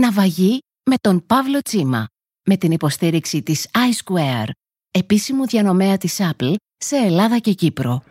[0.00, 0.58] Ναυαγή
[0.90, 2.06] με τον Παύλο Τσίμα,
[2.48, 4.48] με την υποστήριξη της iSquare,
[4.90, 8.02] επίσημου διανομέα της Apple σε Ελλάδα και Κύπρο.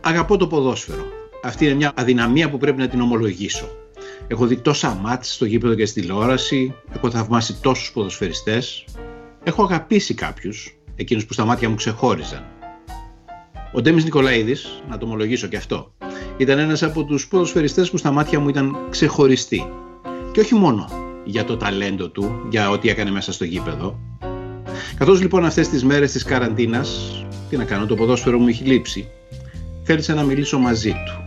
[0.00, 1.06] Αγαπώ το ποδόσφαιρο.
[1.42, 3.68] Αυτή είναι μια αδυναμία που πρέπει να την ομολογήσω.
[4.26, 8.84] Έχω δει τόσα μάτς στο γήπεδο και στη τηλεόραση, έχω θαυμάσει τόσους ποδοσφαιριστές,
[9.44, 12.57] έχω αγαπήσει κάποιους, εκείνους που στα μάτια μου ξεχώριζαν.
[13.72, 15.92] Ο Ντέμις Νικολαίδης, να το ομολογήσω και αυτό,
[16.36, 19.66] ήταν ένας από τους ποδοσφαιριστές που στα μάτια μου ήταν ξεχωριστή.
[20.32, 20.88] Και όχι μόνο
[21.24, 23.98] για το ταλέντο του, για ό,τι έκανε μέσα στο γήπεδο.
[24.96, 29.08] Καθώς λοιπόν αυτές τις μέρες της καραντίνας, τι να κάνω, το ποδόσφαιρο μου έχει λείψει,
[29.82, 31.24] θέλησα να μιλήσω μαζί του.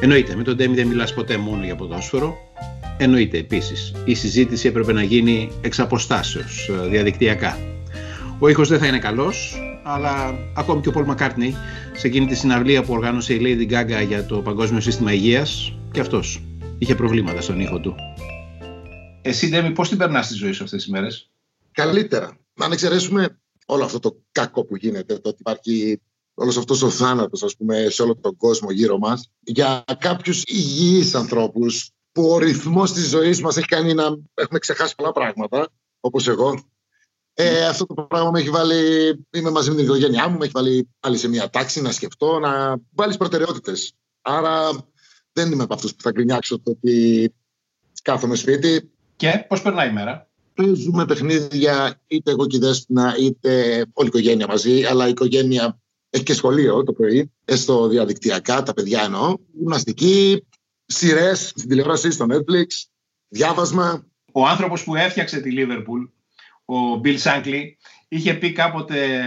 [0.00, 2.36] Εννοείται, με τον Ντέμι δεν μιλάς ποτέ μόνο για ποδόσφαιρο.
[2.96, 7.58] Εννοείται επίσης, η συζήτηση έπρεπε να γίνει εξ αποστάσεως, ε, διαδικτυακά.
[8.38, 11.56] Ο ήχος δεν θα είναι καλός, αλλά ακόμη και ο Πολ Μακάρτνι
[11.92, 16.00] σε εκείνη τη συναυλία που οργάνωσε η Lady Gaga για το Παγκόσμιο Σύστημα Υγείας και
[16.00, 16.42] αυτός
[16.78, 17.94] είχε προβλήματα στον ήχο του.
[19.22, 21.30] Εσύ, Ντέμι, πώς την περνάς τη ζωή σου αυτές τις μέρες;
[21.72, 22.38] Καλύτερα.
[22.58, 26.00] Αν εξαιρέσουμε όλο αυτό το κακό που γίνεται, το ότι υπάρχει
[26.34, 31.14] όλος αυτός ο θάνατος, ας πούμε, σε όλο τον κόσμο γύρω μας, για κάποιους υγιείς
[31.14, 35.68] ανθρώπους που ο ρυθμός της ζωής μας έχει κάνει να έχουμε ξεχάσει πολλά πράγματα,
[36.00, 36.73] όπως εγώ.
[37.34, 38.76] Ε, αυτό το πράγμα με έχει βάλει.
[39.30, 42.38] Είμαι μαζί με την οικογένειά μου, με έχει βάλει πάλι σε μια τάξη να σκεφτώ,
[42.38, 43.94] να βάλεις προτεραιότητες.
[44.22, 44.70] Άρα
[45.32, 47.32] δεν είμαι από αυτούς που θα γκρινιάξω το ότι
[48.02, 48.90] κάθομαι σπίτι.
[49.16, 53.50] Και πώς περνάει η μέρα; Παίζουμε παιχνίδια είτε εγώ και η Δέσποινα, είτε
[53.92, 55.78] όλη η οικογένεια μαζί, αλλά η οικογένεια
[56.10, 59.36] έχει και σχολείο το πρωί, έστω διαδικτυακά, τα παιδιά εννοώ.
[59.52, 60.46] Γυμναστική,
[60.86, 62.66] σειρές στην τηλεόραση, στο Netflix,
[63.28, 64.06] διάβασμα.
[64.32, 66.04] Ο άνθρωπος που έφτιαξε τη Λίβερπουλ,
[66.64, 67.62] ο Bill Shankly,
[68.08, 69.22] είχε πει κάποτε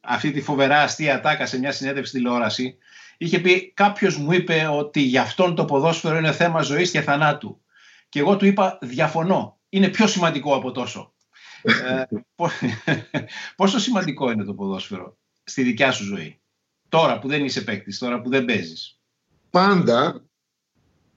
[0.00, 2.76] αυτή τη φοβερά αστεία τάκα σε μια συνέντευξη τηλεόραση.
[3.18, 7.60] Είχε πει κάποιος μου είπε ότι για αυτόν το ποδόσφαιρο είναι θέμα ζωής και θανάτου.
[8.08, 9.58] Και εγώ του είπα διαφωνώ.
[9.68, 11.14] Είναι πιο σημαντικό από τόσο.
[11.62, 12.04] ε,
[13.56, 16.40] πόσο σημαντικό είναι το ποδόσφαιρο στη δικιά σου ζωή.
[16.88, 19.00] Τώρα που δεν είσαι παίκτης, τώρα που δεν παίζεις;
[19.50, 20.24] Πάντα,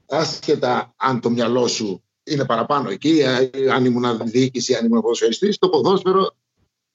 [0.08, 5.58] άσχετα αν το μυαλό σου είναι παραπάνω εκεί, ε, αν ήμουν διοίκηση, αν ήμουν ποδοσφαιριστής,
[5.58, 6.36] το ποδόσφαιρο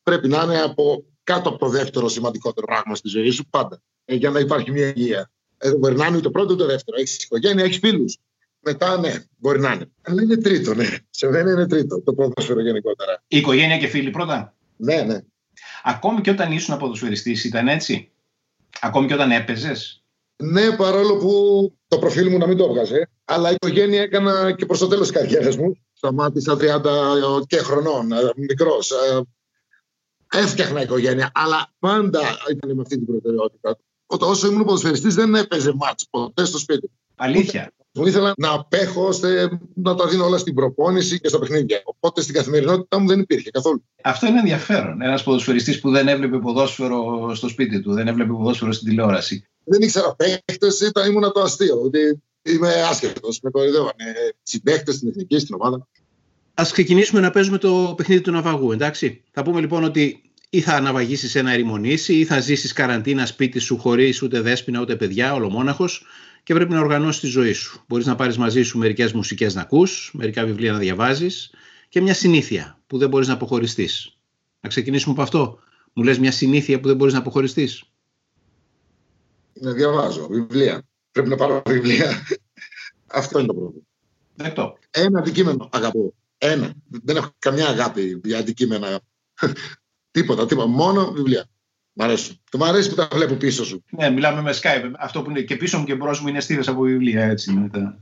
[0.04, 3.82] πρέπει να είναι από κάτω από το δεύτερο σημαντικότερο πράγμα στη ζωή σου πάντα.
[4.06, 5.32] Ε, για να υπάρχει μια υγεία.
[5.58, 6.98] Ε, μπορεί να είναι το πρώτο ή το δεύτερο.
[7.00, 8.18] Έχεις οικογένεια, έχεις φίλους.
[8.60, 9.92] Μετά, ναι, μπορεί να είναι.
[10.02, 10.88] Αλλά είναι τρίτο, ναι.
[11.10, 13.24] Σε μένα είναι τρίτο το ποδόσφαιρο γενικότερα.
[13.28, 15.20] Η οικογένεια και φίλοι πρώτα; Ναι, ναι.
[15.84, 18.12] Ακόμη και όταν ήσουν ποδοσφαιριστής ήταν έτσι;
[18.82, 20.04] Ακόμη και όταν έπαιζες;
[20.44, 21.32] Ναι, παρόλο που
[21.88, 23.10] το προφίλ μου να μην το έβγαζε.
[23.26, 25.78] Αλλά η οικογένεια έκανα και προς το τέλος της καριέρας μου.
[25.94, 28.92] Σταμάτησα 30 και χρονών, ε, μικρός.
[28.92, 29.22] Ε,
[30.34, 32.22] έφτιαχνα οικογένεια, αλλά πάντα
[32.52, 33.78] ήταν με αυτή την προτεραιότητα.
[34.06, 36.92] Όσο ήμουν ποδοσφαιριστής δεν έπαιζε μάτς ποτέ στο σπίτι.
[37.16, 37.72] Αλήθεια.
[37.94, 41.82] Μου ήθελα να απέχω ώστε να τα δίνω όλα στην προπόνηση και στα παιχνίδια.
[41.86, 43.84] Οπότε στην καθημερινότητά μου δεν υπήρχε καθόλου.
[44.04, 45.02] Αυτό είναι ενδιαφέρον.
[45.02, 49.48] Ένας ποδοσφαιριστής που δεν έβλεπε ποδόσφαιρο στο σπίτι του, δεν έβλεπε ποδόσφαιρο στην τηλεόραση.
[49.70, 51.82] Δεν ήξερα παίχτε, ήταν ήμουν το αστείο.
[51.82, 55.88] Ότι είμαι άσχετος, με κορυδεύανε συμπαίχτε στην εθνική, στην ομάδα.
[56.54, 59.24] Α ξεκινήσουμε να παίζουμε το παιχνίδι του ναυαγού, εντάξει.
[59.32, 63.78] Θα πούμε λοιπόν ότι ή θα αναβαγίσει ένα ερημονήσι ή θα ζήσεις καραντίνα σπίτι σου
[63.78, 66.06] χωρίς ούτε δέσπινα ούτε παιδιά, ολομόναχος
[66.44, 67.84] και πρέπει να οργανώσεις τη ζωή σου.
[67.88, 71.52] Μπορείς να πάρεις μαζί σου μερικές μουσικές να ακούς, μερικά βιβλία να διαβάζεις
[71.90, 74.18] και μια συνήθεια που δεν μπορείς να αποχωριστείς.
[74.62, 75.60] Να ξεκινήσουμε από αυτό.
[75.94, 77.84] Μου λες μια συνήθεια που δεν μπορείς να αποχωριστείς.
[79.62, 80.82] Να διαβάζω βιβλία.
[81.12, 82.26] Πρέπει να πάρω βιβλία.
[83.08, 83.86] Αυτό είναι το πρόβλημα.
[84.36, 84.78] Δεκτό.
[84.92, 86.14] Ένα αντικείμενο αγαπώ.
[86.38, 86.74] Ένα.
[86.88, 89.00] Δεν έχω καμιά αγάπη για αντικείμενα.
[90.12, 90.68] τίποτα, τίποτα.
[90.68, 91.46] Μόνο βιβλία.
[91.94, 92.42] Μ' αρέσει.
[92.52, 93.84] Το μ' αρέσει που τα βλέπω πίσω σου.
[93.90, 94.92] Ναι, μιλάμε με Skype.
[94.98, 97.24] Αυτό που είναι και πίσω μου και μπρος μου είναι στήρες από βιβλία.
[97.24, 97.80] Έτσι, είναι τα...
[97.80, 97.96] Ε,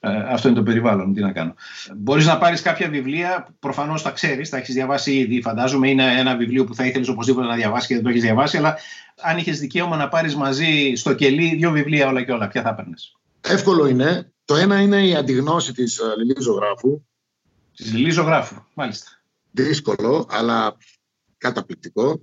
[0.00, 1.14] αυτό είναι το περιβάλλον.
[1.14, 1.54] Τι να κάνω.
[1.96, 5.42] Μπορείς να πάρεις κάποια βιβλία, προφανώς τα ξέρεις, τα έχεις διαβάσει ήδη.
[5.42, 8.56] Φαντάζομαι είναι ένα βιβλίο που θα ήθελες οπωσδήποτε να διαβάσεις και δεν το έχεις διαβάσει.
[8.56, 8.76] Αλλά
[9.20, 12.74] αν είχες δικαίωμα να πάρεις μαζί στο κελί δύο βιβλία όλα και όλα, ποια θα
[12.74, 12.94] παίρνει.
[13.40, 14.30] Εύκολο είναι.
[14.44, 17.02] Το ένα είναι η αντιγνώση της ε, Λιλή Ζωγράφου.
[17.76, 19.10] Της Λιλή Ζωγράφου, μάλιστα.
[19.50, 20.76] Δύσκολο, αλλά
[21.38, 22.20] καταπληκτικό.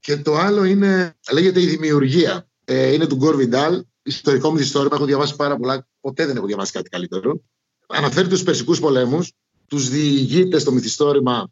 [0.00, 2.48] Και το άλλο είναι, λέγεται η δημιουργία.
[2.64, 3.84] Ε, είναι του Γκορ Βιντάλ.
[4.10, 5.88] Ιστορικό μυθιστόρημα, έχω διαβάσει πάρα πολλά.
[6.00, 7.42] Ποτέ δεν έχω διαβάσει κάτι καλύτερο.
[7.86, 9.32] Αναφέρει τους Περσικούς πολέμους.
[9.66, 11.50] Τους διηγείται στο μυθιστόρημα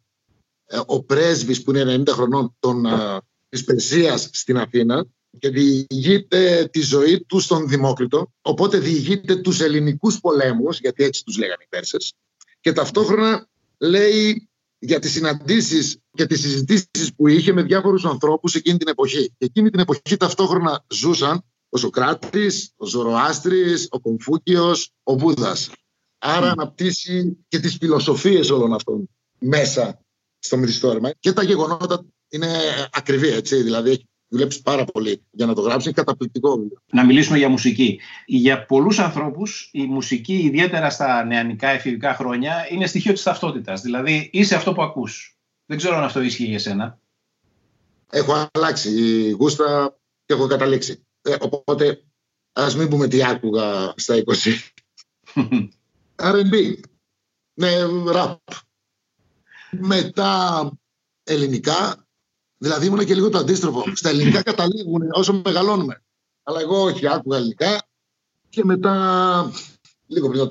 [0.67, 2.55] ε, ο πρέσβης που είναι 90 χρονών
[2.87, 3.17] ε,
[3.49, 5.07] της Περσίας στην Αθήνα
[5.39, 8.33] και διηγείται τη ζωή του στον Δημόκριτο.
[8.41, 12.13] Οπότε διηγείται τους ελληνικούς πολέμους, γιατί έτσι τους λέγανε οι Πέρσες.
[12.61, 18.79] Και ταυτόχρονα λέει για τις συναντήσεις και τις συζητήσεις που είχε με διάφορους ανθρώπους εκείνη
[18.79, 19.35] την εποχή.
[19.39, 25.71] Και εκείνη την εποχή ταυτόχρονα ζούσαν ο Σοκράτης, ο Ζωροάστρης, ο Κομφούκιος, ο Βούδας.
[26.19, 26.53] Άρα mm.
[26.53, 30.01] αναπτύσσει και τις φιλοσοφίες όλων αυτών μέσα
[30.39, 31.11] στο μυθιστόρημα.
[31.21, 32.49] Και τα γεγονότα είναι
[32.93, 33.63] ακριβή, έτσι.
[33.63, 35.89] Δηλαδή έχει δουλέψει πάρα πολύ για να το γράψει.
[35.89, 36.83] Είναι καταπληκτικό βιβλίο.
[36.93, 38.01] Να μιλήσουμε για μουσική.
[38.27, 43.81] Για πολλούς ανθρώπους, η μουσική, ιδιαίτερα στα νεανικά εφηβικά χρόνια, είναι στοιχείο της ταυτότητας.
[43.81, 45.39] Δηλαδή είσαι αυτό που ακούς.
[45.67, 46.99] Δεν ξέρω αν αυτό ισχύει για σένα.
[48.11, 51.07] Έχω αλλάξει η γούστα και έχω καταλήξει.
[51.29, 52.05] Ε, οπότε
[52.53, 54.23] ας μην πούμε τι άκουγα στα 20.
[56.17, 56.81] R&B.
[57.55, 57.71] Ναι,
[58.13, 58.37] rap.
[59.71, 60.71] Μετά
[61.25, 62.09] ελληνικά
[62.59, 63.85] Δηλαδή ήμουν και λίγο το αντίστροφο.
[63.95, 66.03] Στα ελληνικά καταλήγουν όσο μεγαλώνουμε.
[66.43, 67.83] Αλλά εγώ όχι, άκουγα ελληνικά
[68.49, 69.53] και μετά
[70.07, 70.49] λίγο πριν το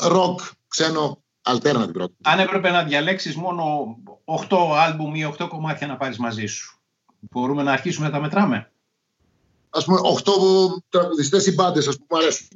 [0.00, 2.10] 30, ροκ, ξένο, alternative rock.
[2.22, 3.96] Αν έπρεπε να διαλέξεις μόνο
[4.48, 6.78] 8 άλμπουμ ή 8 κομμάτια να πάρεις μαζί σου,
[7.20, 8.72] μπορούμε να αρχίσουμε να τα μετράμε;
[9.76, 12.48] Ας πούμε 8 τραγουδιστές ή μπάντες, ας πούμε, αρέσουν.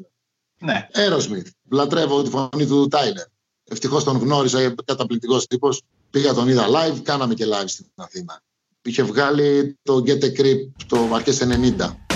[0.58, 0.88] Ναι.
[0.92, 1.50] Aerosmith.
[1.70, 3.26] Λατρεύω τη φωνή του Τάιλερ.
[3.64, 5.82] Ευτυχώς τον γνώρισα, καταπληκτικός τύπος.
[6.10, 8.42] Πήγα τον είδα live, κάναμε και live στην Αθήνα.
[8.82, 12.09] Είχε βγάλει το Get a Creep το αρχές 90.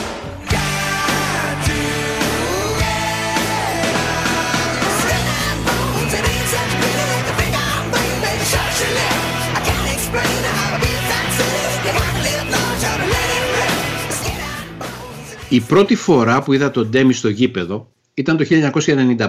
[15.55, 19.27] Η πρώτη φορά που είδα τον Ντέμι στο γήπεδο ήταν το 1995.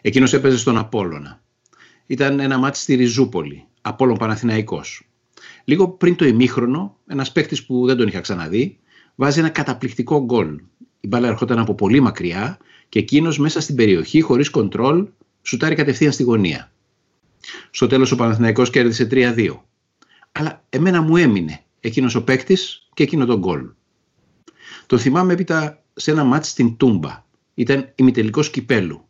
[0.00, 1.42] Εκείνος έπαιζε στον Απόλλωνα
[2.06, 5.08] ήταν ένα μάτι στη Ριζούπολη, Απόλλων Παναθηναϊκός.
[5.64, 8.78] Λίγο πριν το ημίχρονο, ένας παίκτης που δεν τον είχα ξαναδεί,
[9.14, 10.60] βάζει ένα καταπληκτικό γκολ.
[11.00, 12.58] Η μπάλα ερχόταν από πολύ μακριά
[12.88, 15.06] και εκείνος μέσα στην περιοχή, χωρίς κοντρόλ,
[15.42, 16.72] σουτάρει κατευθείαν στη γωνία.
[17.70, 19.64] Στο τέλος ο Παναθηναϊκός κέρδισε 3-2.
[20.32, 23.70] Αλλά εμένα μου έμεινε εκείνος ο παίκτης και εκείνο τον γκολ.
[24.92, 27.24] Το θυμάμαι έπειτα σε ένα μάτι στην Τούμπα.
[27.54, 29.08] Ήταν ημιτελικός κυπέλου.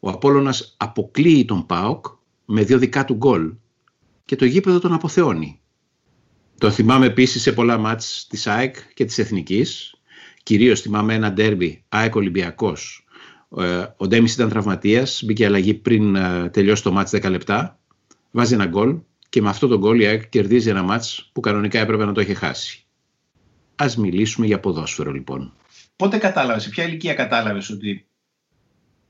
[0.00, 2.06] Ο Απόλλωνας αποκλείει τον ΠΑΟΚ
[2.44, 3.52] με δύο δικά του γκολ
[4.24, 5.60] και το γήπεδο τον αποθεώνει.
[6.58, 9.94] Το θυμάμαι επίσης σε πολλά μάτς της ΑΕΚ και της Εθνικής.
[10.42, 13.06] Κυρίως θυμάμαι ένα ντέρμπι ΑΕΚ Ολυμπιακός.
[13.58, 17.80] Ε, ο Ντέμις ήταν τραυματίας, μπήκε αλλαγή πριν ε, τελειώσει το μάτς 10 λεπτά.
[18.30, 18.98] Βάζει ένα γκολ
[19.28, 22.20] και με αυτό το γκολ η ΑΕΚ κερδίζει ένα μάτς που κανονικά έπρεπε να το
[22.20, 22.83] έχει χάσει.
[23.76, 25.52] Ας μιλήσουμε για ποδόσφαιρο λοιπόν.
[25.96, 28.06] Πότε κατάλαβες, ποια ηλικία κατάλαβες ότι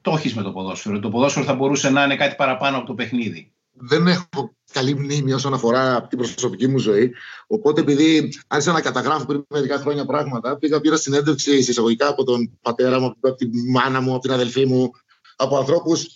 [0.01, 1.01] το έχεις με το ποδόσφαιρο.
[1.01, 5.33] Το ποδόσφαιρο θα μπορούσε να είναι κάτι παραπάνω από το παιχνίδι; Δεν έχω καλή μνήμη
[5.33, 7.13] όσον αφορά την προσωπική μου ζωή.
[7.47, 12.59] Οπότε, επειδή άρχισα να καταγράφω πριν μερικά χρόνια πράγματα, πήγα πήρα συνέντευξη εισαγωγικά από τον
[12.63, 14.91] πατέρα μου, από τη μάνα μου, από την αδελφή μου,
[15.37, 16.07] από ανθρώπους.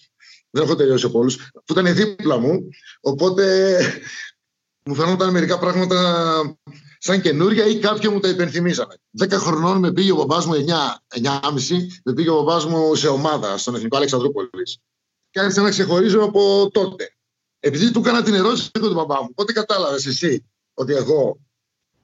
[0.51, 2.69] Δεν έχω τελειώσει από όλους, που ήταν δίπλα μου.
[3.01, 3.77] Οπότε
[4.89, 5.99] μου φαίνονταν μερικά πράγματα
[6.99, 8.95] σαν καινούρια ή κάποιοι μου τα υπενθυμίσανε.
[9.11, 10.59] Δέκα χρονών με πήγε ο μπαμπάς μου 9,
[11.23, 14.79] 9,5, με πήγε ο μπαμπάς μου σε ομάδα στον Εθνικό Αλεξανδρούπολης.
[15.31, 17.17] Και άρχισα να ξεχωρίζω από τότε.
[17.61, 20.45] Επειδή του έκανα την ερώτηση του μπαμπά μου, πότε κατάλαβες εσύ
[20.75, 21.41] ότι εγώ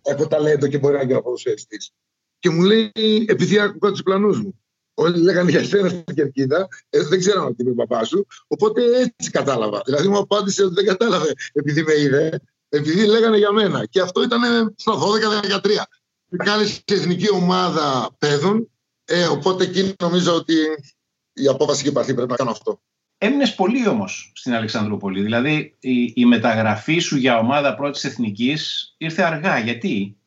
[0.02, 1.90] έχω ταλέντο και μπορεί να γίνω ποδοσφαιριστής;
[2.38, 2.92] Και μου λέει,
[3.28, 4.58] επειδή άκουγα τους πλανούς μου.
[4.94, 8.26] Όλοι λέγανε για σένα στην κερκίδα, ε, δεν ξέραν ότι είμαι ο μπαμπάς σου.
[8.46, 9.82] Οπότε έτσι κατάλαβα.
[9.84, 12.40] Δηλαδή μου απάντησε ότι δεν κατάλαβε επειδή με είδε
[12.74, 13.86] επειδή λέγανε για μένα.
[13.86, 14.92] Και αυτό ήταν στα
[15.60, 15.82] 12-13.
[16.36, 18.70] Κάλεσε σε εθνική ομάδα παιδών,
[19.04, 20.54] ε, οπότε εκεί νομίζω ότι
[21.32, 22.80] η απόφαση και η πρέπει να κάνω αυτό.
[23.18, 25.22] Έμεινες πολύ όμως στην Αλεξανδρούπολη.
[25.22, 29.58] Δηλαδή η, η μεταγραφή σου για ομάδα πρώτης εθνικής ήρθε αργά.
[29.58, 30.18] Γιατί;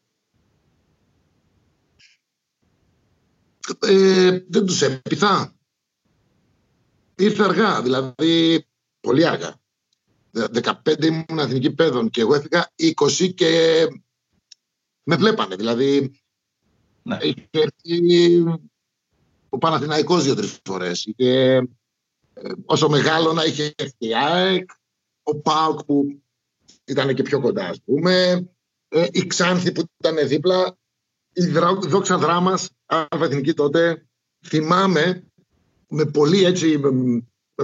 [3.80, 5.56] Ε, δεν τους έπειθα.
[7.16, 8.66] Ήρθε αργά, δηλαδή
[9.00, 9.60] πολύ αργά.
[10.86, 13.84] 15 ήμουν εθνική παιδών και εγώ έφυγα 20 και
[15.04, 15.56] με βλέπανε.
[15.56, 16.22] Δηλαδή,
[17.04, 17.18] ναι.
[17.22, 18.44] είχε έρθει
[19.50, 21.14] ο Παναθηναϊκός δύο-τρεις φορές.
[21.16, 21.60] Ε,
[22.66, 24.70] όσο μεγάλο να είχε έρθει η ΑΕΚ,
[25.24, 26.22] ο ΠΑΟΚ που
[26.86, 28.46] ήταν και πιο κοντά, ας πούμε,
[28.88, 30.78] ε, η Ξάνθη που ήταν δίπλα,
[31.34, 31.46] η
[31.88, 32.70] δόξα δράμας,
[33.10, 34.08] εθνική τότε,
[34.46, 35.32] θυμάμαι
[35.88, 36.92] με πολύ έτσι, με,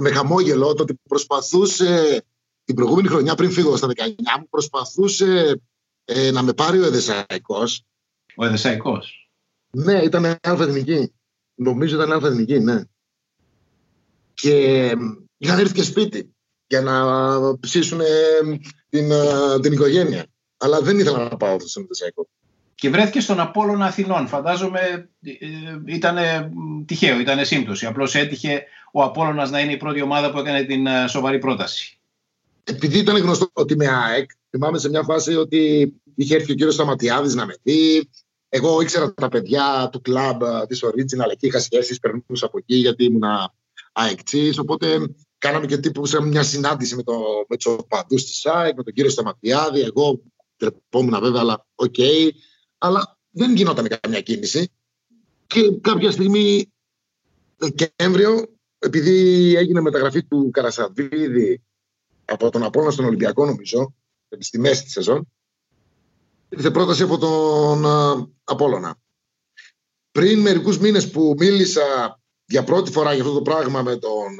[0.00, 2.24] με χαμόγελο, το ότι προσπαθούσε
[2.64, 3.90] την προηγούμενη χρονιά πριν φύγω στα 19
[4.38, 5.60] μου προσπαθούσε
[6.04, 7.84] ε, να με πάρει ο Εδεσαϊκός.
[8.36, 9.30] Ο Εδεσαϊκός.
[9.70, 11.12] Ναι, ήταν αλφα-εθνική.
[11.54, 12.82] Νομίζω ήταν αλφα-εθνική, ναι.
[14.34, 14.84] Και
[15.36, 16.34] είχαν έρθει και σπίτι
[16.66, 18.00] για να ψήσουν
[18.88, 19.10] την,
[19.60, 20.26] την οικογένεια.
[20.56, 22.28] Αλλά δεν ήθελα να πάω στον Εδεσαϊκό.
[22.74, 24.28] Και βρέθηκε στον Απόλλωνα Αθηνών.
[24.28, 25.38] Φαντάζομαι ε,
[25.86, 26.16] ήταν
[26.86, 27.86] τυχαίο, ήταν σύμπτωση.
[27.86, 31.98] Απλώς έτυχε ο Απόλλωνας να είναι η πρώτη ομάδα που έκανε την σοβαρή πρόταση.
[32.64, 36.74] Επειδή ήταν γνωστό ότι με ΑΕΚ, θυμάμαι σε μια φάση ότι είχε έρθει ο κύριος
[36.74, 38.10] Σταματιάδης να με δει.
[38.48, 43.04] Εγώ ήξερα τα παιδιά του κλαμπ της Original, εκεί είχα σχέσεις, περνούσα από εκεί γιατί
[43.04, 43.24] ήμουν
[43.92, 44.52] αεκτζή.
[44.58, 47.14] Οπότε κάναμε και τύπου σε μια συνάντηση με, το,
[47.48, 49.80] με τους οπαδούς της ΑΕΚ, με τον κύριο Σταματιάδη.
[49.80, 50.22] Εγώ
[50.56, 51.94] ντρεπόμουν βέβαια, αλλά ok.
[51.98, 52.30] Okay.
[52.78, 54.70] Αλλά δεν γινόταν καμιά κίνηση.
[55.46, 56.72] Και κάποια στιγμή,
[57.56, 58.46] Δεκέμβριο,
[58.78, 61.62] επειδή έγινε μεταγραφή του Καρασαβίδη
[62.24, 63.94] από τον Απόλλωνα στον Ολυμπιακό, νομίζω,
[64.38, 65.32] στη μέση της σεζόν,
[66.48, 67.84] ήρθε πρόταση από τον
[68.44, 68.98] Απόλλωνα.
[70.10, 74.36] Πριν μερικούς μήνες που μίλησα για πρώτη φορά για αυτό το πράγμα με τον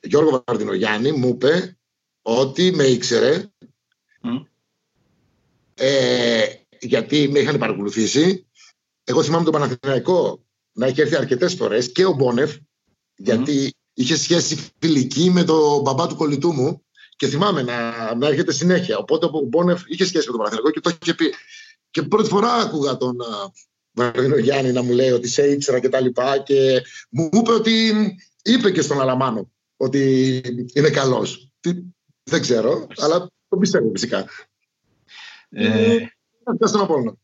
[0.00, 1.78] Γιώργο Βαρδινογιάννη, μου είπε
[2.22, 3.50] ότι με ήξερε
[5.74, 6.44] ε,
[6.80, 8.46] γιατί με είχαν παρακολουθήσει.
[9.04, 12.56] Εγώ θυμάμαι τον Παναθηναϊκό να έχει έρθει αρκετές φορές και ο Μπόνεφ,
[13.16, 16.85] γιατί είχε σχέση φιλική με τον μπαμπά του κολλητού μου
[17.16, 18.98] και θυμάμαι να, να έρχεται συνέχεια.
[18.98, 21.34] Οπότε ο Μπόνεφ είχε σχέση με τον Παναθηναϊκό και το είχε πει.
[21.90, 23.16] Και πρώτη φορά άκουγα τον
[23.92, 27.92] Βαρδινό Γιάννη να μου λέει ότι σε ήξερα και τα λοιπά και μου είπε ότι
[28.42, 30.40] είπε και στον Αλαμάνο ότι
[30.72, 31.50] είναι καλός.
[32.22, 34.26] Δεν ξέρω, αλλά το πιστεύω φυσικά.
[35.48, 36.08] Ε, ε
[36.64, 37.14] στον Απόλλωνα.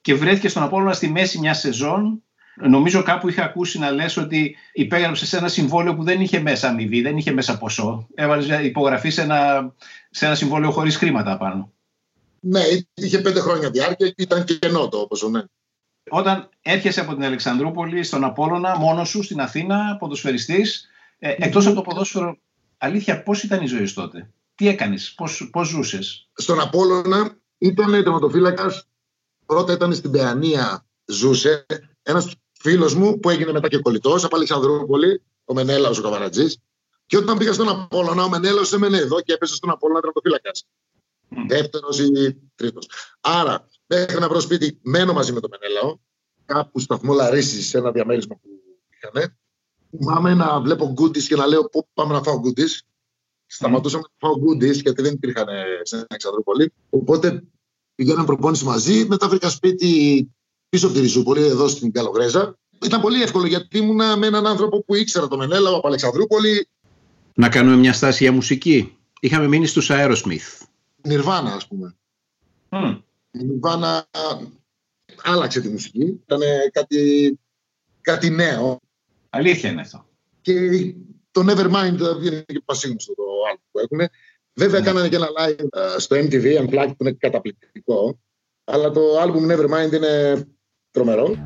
[0.00, 2.22] Και βρέθηκε στον Απόλλωνα στη μέση μιας σεζόν
[2.60, 6.68] Νομίζω κάπου είχα ακούσει να λες ότι υπέγραψες σε ένα συμβόλαιο που δεν είχε μέσα
[6.68, 8.06] αμοιβή, δεν είχε μέσα ποσό.
[8.14, 9.72] Έβαλες υπογραφή σε ένα,
[10.10, 11.72] σε ένα συμβόλαιο χωρίς χρήματα πάνω.
[12.40, 12.60] Ναι,
[12.94, 15.42] είχε πέντε χρόνια διάρκεια και ήταν κενό το ποσό, ναι.
[16.10, 20.88] Όταν έρχεσαι από την Αλεξανδρούπολη στον Απόλλωνα, μόνος σου στην Αθήνα, ποδοσφαιριστής,
[21.18, 22.38] ε, εκτός από το ποδόσφαιρο,
[22.78, 27.90] αλήθεια, πώς ήταν η ζωή σου τότε; Τι έκανες, πώς, πώς ζούσες; Στον Απόλλωνα ήταν
[27.90, 28.88] τερματοφύλακας,
[29.46, 31.66] πρώτα ήταν στην Παιανία, ζούσε.
[32.02, 36.58] Ένας φίλος μου που έγινε μετά και κολλητός από Αλεξανδρούπολη, ο Μενέλαος ο Καβαρατζής.
[37.06, 40.66] Και όταν πήγα στον Απόλαιο, ο Μενέλαος έμενε εδώ και έπεσε στον Απόλαιο τερματοφύλακας.
[41.30, 41.36] Mm.
[41.48, 42.88] Δεύτερος ή τρίτος.
[43.20, 45.98] Άρα, μέχρι να βρω σπίτι, μένω μαζί με τον Μενέλαο,
[46.44, 48.48] κάπου σταθμό Λαρίσης, σε ένα διαμέρισμα που
[48.88, 49.36] είχαν.
[49.90, 52.82] Θυμάμαι να βλέπω γκούντις και να λέω πού πάμε να φάω γκούντις;
[53.46, 55.46] Σταματούσαμε να φάω γκούντις γιατί δεν υπήρχαν
[55.82, 56.72] στην Αλεξανδρούπολη.
[56.90, 57.44] Οπότε
[57.94, 59.04] πηγαίναμε προπόνηση μαζί.
[59.04, 60.28] Μετά βρήκα σπίτι
[60.68, 62.58] πίσω από τη Ριζούπολη, εδώ στην Καλογρέζα.
[62.84, 66.68] Ήταν πολύ εύκολο γιατί ήμουν με έναν άνθρωπο που ήξερα τον Μενέλα από Αλεξανδρούπολη.
[67.34, 68.96] Να κάνουμε μια στάση για μουσική.
[69.20, 70.66] Είχαμε μείνει στους Aerosmith.
[71.02, 71.96] Νιρβάνα, ας πούμε.
[72.68, 73.00] Mm.
[73.30, 74.06] Η Νιρβάνα
[75.22, 76.20] άλλαξε τη μουσική.
[76.24, 76.40] Ήταν
[76.72, 77.38] κάτι,
[78.00, 78.80] κάτι νέο.
[79.30, 80.06] Αλήθεια είναι αυτό.
[80.40, 80.94] Και
[81.30, 84.10] το Nevermind είναι και πασίγνωστο το άλλο που έχουν.
[84.54, 84.84] Βέβαια, mm.
[84.84, 88.18] κάνανε και ένα live ε, στο MTV, Unplugged, που είναι καταπληκτικό.
[88.64, 90.46] Αλλά το album Nevermind είναι
[90.90, 91.36] τρομερό.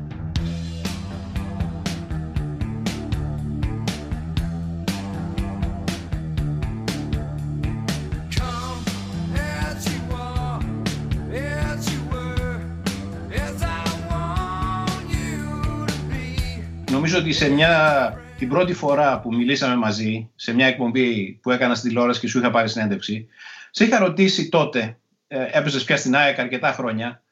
[16.91, 21.75] Νομίζω ότι σε μια, την πρώτη φορά που μιλήσαμε μαζί, σε μια εκπομπή που έκανα
[21.75, 23.27] στην τηλεόραση και σου είχα πάρει συνέντευξη,
[23.71, 24.97] σε είχα ρωτήσει τότε
[25.27, 27.23] ε, έπαιζες πια στην ΑΕΚ αρκετά χρόνια,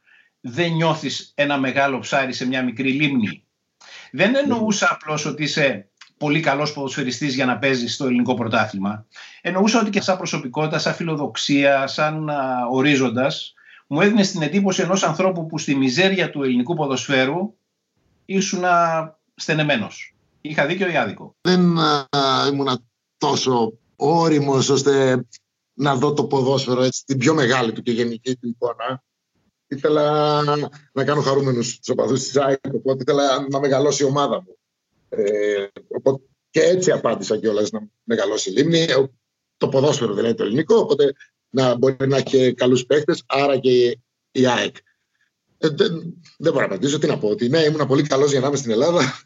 [0.41, 3.43] δεν νιώθεις ένα μεγάλο ψάρι σε μια μικρή λίμνη.
[4.11, 9.05] Δεν εννοούσα απλώς ότι είσαι πολύ καλός ποδοσφαιριστής για να παίζεις στο ελληνικό πρωτάθλημα.
[9.41, 12.29] Εννοούσα ότι και σαν προσωπικότητα, σαν φιλοδοξία, σαν
[12.71, 13.53] ορίζοντας,
[13.87, 17.55] μου έδινε την εντύπωση ενός ανθρώπου που στη μιζέρια του ελληνικού ποδοσφαίρου
[18.25, 18.63] ήσουν
[19.35, 20.15] στενεμένος.
[20.41, 21.77] Είχα δίκιο ή άδικο; Δεν
[22.51, 22.85] ήμουν
[23.17, 25.25] τόσο όριμος ώστε
[25.73, 29.03] να δω το ποδόσφαιρο έτσι, την πιο μεγάλη του και γενική του εικόνα.
[29.71, 30.41] Ήθελα
[30.91, 34.57] να κάνω χαρούμενους τους οπαδούς της ΑΕΚ, οπότε ήθελα να μεγαλώσει η ομάδα μου.
[35.09, 38.79] Ε, οπότε, και έτσι απάντησα κιόλας να μεγαλώσει η Λίμνη.
[38.79, 38.95] Ε,
[39.57, 41.13] το ποδόσφαιρο δεν είναι το ελληνικό, οπότε
[41.49, 43.99] να μπορεί να έχει καλούς παίχτες, άρα και
[44.31, 44.75] η ΑΕΚ.
[45.57, 46.99] Ε, δεν, δεν μπορώ να απαντήσω.
[46.99, 49.23] Τι να πω, ότι ναι, ήμουν πολύ καλός για να είμαι στην Ελλάδα.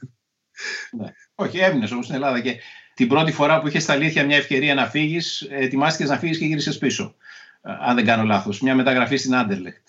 [0.98, 1.14] Ναι.
[1.36, 2.58] Όχι, έμεινες όμως στην Ελλάδα και
[2.94, 6.46] την πρώτη φορά που είχες στα αλήθεια μια ευκαιρία να φύγεις, ετοιμάστηκες να φύγεις και
[6.46, 7.16] γύρισες πίσω.
[7.62, 8.62] Ε, αν δεν κάνω λάθος.
[8.62, 9.88] Μια μεταγραφή στην Άντερλεχτ.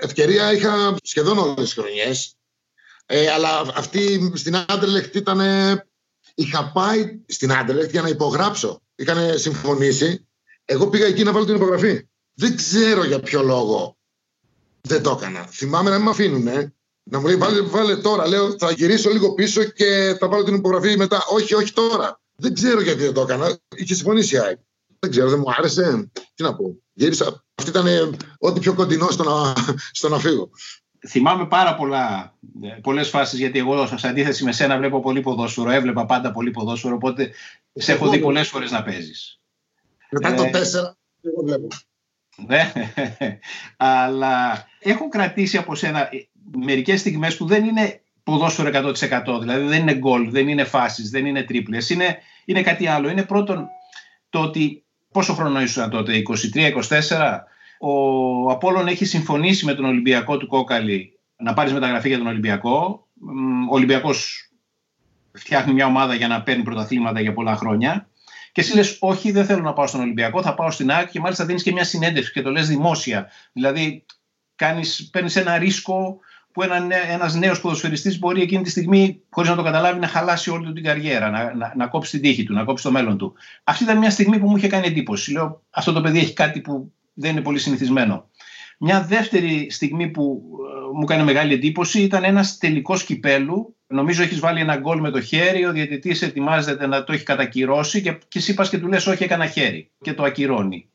[0.00, 2.34] Ευκαιρία είχα σχεδόν όλες τις χρονιές.
[3.06, 5.40] Ε, αλλά αυτή στην Άντερλεχτ ήταν.
[6.34, 8.82] Είχα πάει στην Άντερλεχτ για να υπογράψω.
[8.94, 10.26] Είχαν συμφωνήσει.
[10.64, 12.08] Εγώ πήγα εκεί να βάλω την υπογραφή.
[12.34, 13.98] Δεν ξέρω για ποιο λόγο
[14.80, 15.46] δεν το έκανα.
[15.46, 16.72] Θυμάμαι να μην με αφήνουν.
[17.02, 18.26] Να μου λέει βάλε, βάλε τώρα.
[18.26, 21.24] Λέω θα γυρίσω λίγο πίσω και θα βάλω την υπογραφή μετά.
[21.28, 22.20] Όχι, όχι τώρα.
[22.36, 23.58] Δεν ξέρω γιατί δεν το έκανα.
[23.76, 24.58] Είχε συμφωνήσει η ΑΕΚ.
[25.00, 26.10] Δεν ξέρω, δεν μου άρεσε.
[26.34, 26.76] Τι να πω.
[26.92, 27.44] Γύρισα.
[27.54, 29.52] Αυτή ήταν ό,τι πιο κοντινό στο να,
[29.92, 30.50] στο να φύγω.
[31.08, 32.38] Θυμάμαι πάρα πολλά,
[32.82, 36.94] πολλές φάσεις γιατί εγώ σε αντίθεση με σένα βλέπω πολύ ποδόσφαιρο, έβλεπα πάντα πολύ ποδόσφαιρο
[36.94, 37.32] οπότε
[37.72, 39.40] σε έχω δει πολλές φορές να παίζεις.
[40.10, 40.48] Μετά το 4,
[41.22, 41.68] εγώ βλέπω.
[42.46, 42.72] Ναι,
[43.76, 46.08] αλλά έχω κρατήσει από σένα
[46.64, 49.40] μερικές στιγμές που δεν είναι ποδόσφαιρο 100%.
[49.40, 51.90] Δηλαδή δεν είναι γκολ, δεν είναι φάσεις, δεν είναι τρίπλες.
[51.90, 53.08] Είναι, είναι κάτι άλλο.
[53.08, 53.68] Είναι πρώτον
[54.28, 56.22] το ότι πόσο χρόνο ήσουν τότε,
[56.54, 57.38] 23-24.
[57.80, 63.06] Ο Απόλλων έχει συμφωνήσει με τον Ολυμπιακό του Κόκαλη να πάρεις μεταγραφή για τον Ολυμπιακό.
[63.70, 64.48] Ο Ολυμπιακός
[65.32, 68.08] φτιάχνει μια ομάδα για να παίρνει πρωταθλήματα για πολλά χρόνια.
[68.52, 71.20] Και εσύ λες, Όχι, δεν θέλω να πάω στον Ολυμπιακό, θα πάω στην ΑΕΚ και
[71.20, 73.30] μάλιστα δίνεις και μια συνέντευξη και το λες δημόσια.
[73.52, 74.04] Δηλαδή,
[75.10, 76.18] παίρνεις ένα ρίσκο
[76.52, 76.76] που ένα
[77.10, 80.72] ένας νέος ποδοσφαιριστής μπορεί εκείνη τη στιγμή, χωρίς να το καταλάβει, να χαλάσει όλη του
[80.72, 83.34] την καριέρα, να, να, να κόψει την τύχη του, να κόψει το μέλλον του.
[83.64, 85.32] Αυτή ήταν μια στιγμή που μου είχε κάνει εντύπωση.
[85.32, 88.28] Λέω, αυτό το παιδί έχει κάτι που δεν είναι πολύ συνηθισμένο.
[88.78, 93.76] Μια δεύτερη στιγμή που ε, μου έκανε μεγάλη εντύπωση ήταν ένας τελικός κυπέλου.
[93.86, 98.02] Νομίζω έχεις βάλει ένα γκολ με το χέρι, ο διαιτητής ετοιμάζεται να το έχει κατακυρώσει
[98.02, 99.90] και, και εσύ πας και του λες: Όχι, έκανα χέρι.
[100.02, 100.88] Και το ακυρώνει.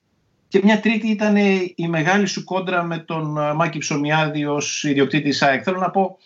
[0.48, 1.36] Και μια τρίτη ήταν
[1.76, 5.62] η μεγάλη σου κόντρα με τον ε, Μάκη Ψωμιάδη ως ιδιοκτήτη ΑΕΚ.
[5.64, 6.18] Θέλω να πω,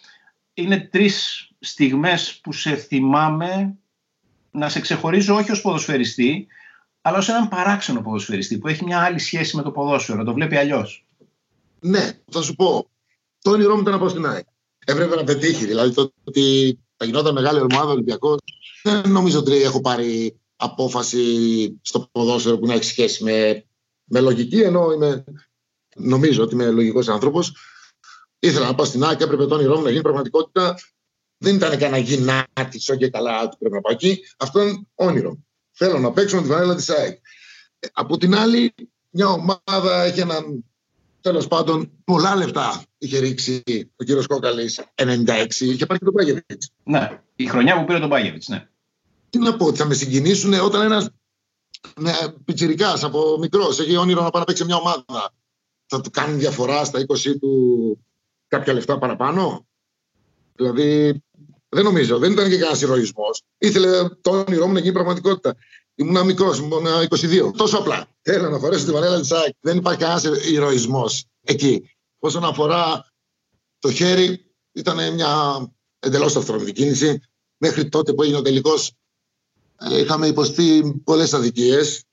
[0.54, 3.78] είναι τρεις στιγμές που σε θυμάμαι
[4.52, 6.48] να σε ξεχωρίζω όχι ως ποδοσφαιριστή,
[7.02, 10.56] αλλά ως έναν παράξενο ποδοσφαιριστή που έχει μια άλλη σχέση με το ποδόσφαιρο, το βλέπει
[10.56, 11.06] αλλιώς.
[11.80, 12.90] Ναι, θα σου πω.
[13.42, 14.46] Το όνειρό μου ήταν να πάω στην ΑΕΚ.
[14.86, 15.66] Έπρεπε να πετύχει.
[15.66, 18.40] Δηλαδή το ότι θα γινόταν μεγάλη ομάδα Ολυμπιακός.
[18.84, 21.24] Δεν νομίζω ότι έχω πάρει απόφαση
[21.82, 23.66] στο ποδόσφαιρο που να έχει σχέση με
[24.10, 25.24] με λογική, ενώ είμαι,
[25.96, 27.56] νομίζω ότι είμαι λογικός άνθρωπος.
[28.40, 30.76] Ήθελα να πάω στην ΑΕΚ, έπρεπε το όνειρό μου να γίνει πραγματικότητα.
[31.38, 34.20] Δεν ήταν κανένα γυνάτη, όχι καλά, ότι πρέπει να πάω εκεί.
[34.38, 35.38] Αυτό είναι όνειρο.
[35.72, 37.20] Θέλω να παίξω με τη βανέλα της ΑΕΚ.
[37.94, 38.74] Από την άλλη,
[39.10, 40.64] μια ομάδα έχει έναν.
[41.22, 43.64] Τέλος πάντων, πολλά λεφτά είχε ρίξει
[43.96, 45.46] ο κύριος Κόκαλης 96.
[45.60, 46.64] Είχε πάρει και τον Πάγεβιτ.
[46.84, 48.68] Ναι, η χρονιά που πήρε τον Πάγεβιτ, ναι.
[49.30, 51.10] Τι να πω, θα με συγκινήσουν όταν ένας
[52.00, 52.14] ναι,
[52.46, 55.34] πιτσιρικάς από μικρός, έχει όνειρο να πάει να παίξει μια ομάδα.
[55.86, 58.06] Θα του κάνει διαφορά στα 20 του
[58.48, 59.68] κάποια λεφτά παραπάνω;
[60.56, 61.22] Δηλαδή,
[61.70, 63.44] δεν νομίζω, δεν ήταν και κανένας ηρωισμός.
[63.58, 65.56] Ήθελε το όνειρό μου να γίνει πραγματικότητα.
[65.96, 67.52] Ήμουν μικρός, ήμουν 22.
[67.58, 68.08] Τόσο απλά.
[68.22, 69.54] Θέλω να φορέσω τη βανέλα τη ΑΕΚ.
[69.60, 71.90] Δεν υπάρχει κανένας ηρωισμός εκεί.
[72.20, 73.06] Όσον αφορά
[73.80, 75.64] το χέρι, ήταν μια
[76.00, 77.22] εντελώς αυτονομική κίνηση.
[77.58, 78.94] Μέχρι τότε που έγινε ο τελικός,
[79.92, 82.04] είχαμε υποστεί πολλές αδικίες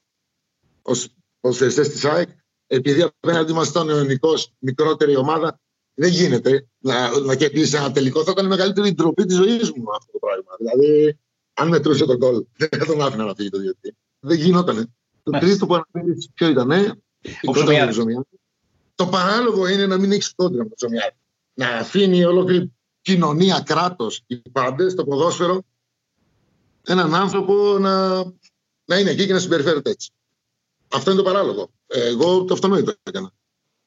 [0.83, 1.09] ως
[1.40, 2.29] ποδοσφαιριστέ της ΑΕΚ.
[2.66, 5.61] Επειδή απέναντι μας ήταν ο ελληνικό μικρότερη ομάδα,
[5.94, 8.24] δεν γίνεται να, να κερδίσεις ένα τελικό.
[8.24, 10.52] Θα ήταν η μεγαλύτερη ντροπή της ζωής μου αυτό το πράγμα.
[10.59, 11.18] Δηλαδή,
[11.55, 13.96] αν μετρούσε τον κόλ, δεν θα τον άφηνα να φύγει το διαιτητή.
[14.20, 14.94] Δεν γινόταν.
[15.22, 16.70] Το τρίτο που αναφέρει ποιο ήταν,
[17.40, 18.24] η κόντρα με
[18.94, 21.16] Το παράλογο είναι να μην έχεις κόντρα με το Ζωμιάδη.
[21.55, 25.62] Να αφήνει ολόκληρη κοινωνία, κράτος, οι πάντες, το ποδόσφαιρο
[26.87, 28.25] έναν άνθρωπο να,
[28.85, 30.11] να είναι εκεί και να συμπεριφέρεται έτσι.
[30.92, 31.70] Αυτό είναι το παράλογο.
[31.87, 33.33] Εγώ το αυτονόητο έκανα.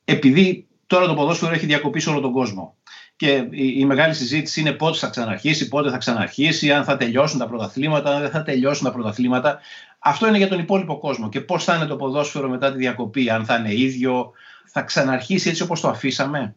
[0.04, 2.78] Επειδή τώρα το ποδόσφαιρο έχει διακοπεί σε όλο τον κόσμο
[3.20, 7.40] και η, η, μεγάλη συζήτηση είναι πότε θα ξαναρχίσει, πότε θα ξαναρχίσει, αν θα τελειώσουν
[7.40, 9.60] τα πρωταθλήματα, αν δεν θα τελειώσουν τα πρωταθλήματα.
[10.00, 11.30] Αυτό είναι για τον υπόλοιπο κόσμο.
[11.30, 14.32] Και πώς θα είναι το ποδόσφαιρο μετά τη διακοπή, αν θα είναι ίδιο,
[14.66, 16.56] θα ξαναρχίσει έτσι όπως το αφήσαμε;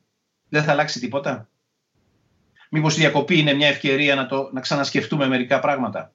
[0.49, 1.49] Δεν θα αλλάξει τίποτα;
[2.71, 6.13] Μήπως η διακοπή είναι μια ευκαιρία να, το, να ξανασκεφτούμε μερικά πράγματα;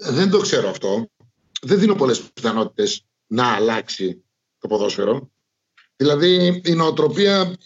[0.00, 1.10] Δεν το ξέρω αυτό.
[1.60, 4.24] Δεν δίνω πολλές πιθανότητες να αλλάξει
[4.58, 5.30] το ποδόσφαιρο.
[5.96, 7.56] Δηλαδή η νοοτροπία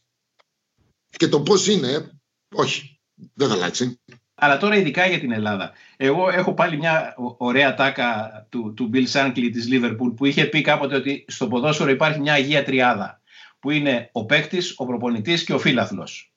[1.11, 2.11] και το πώς είναι,
[2.55, 3.01] όχι,
[3.35, 4.01] δεν θα αλλάξει.
[4.35, 5.73] Αλλά τώρα ειδικά για την Ελλάδα.
[5.97, 10.61] Εγώ έχω πάλι μια ωραία τάκα του, του Bill Shankly της Liverpool που είχε πει
[10.61, 13.23] κάποτε ότι στο ποδόσφαιρο υπάρχει μια αγία τριάδα
[13.59, 16.33] που είναι ο παίκτης, ο προπονητής και ο φίλαθλος.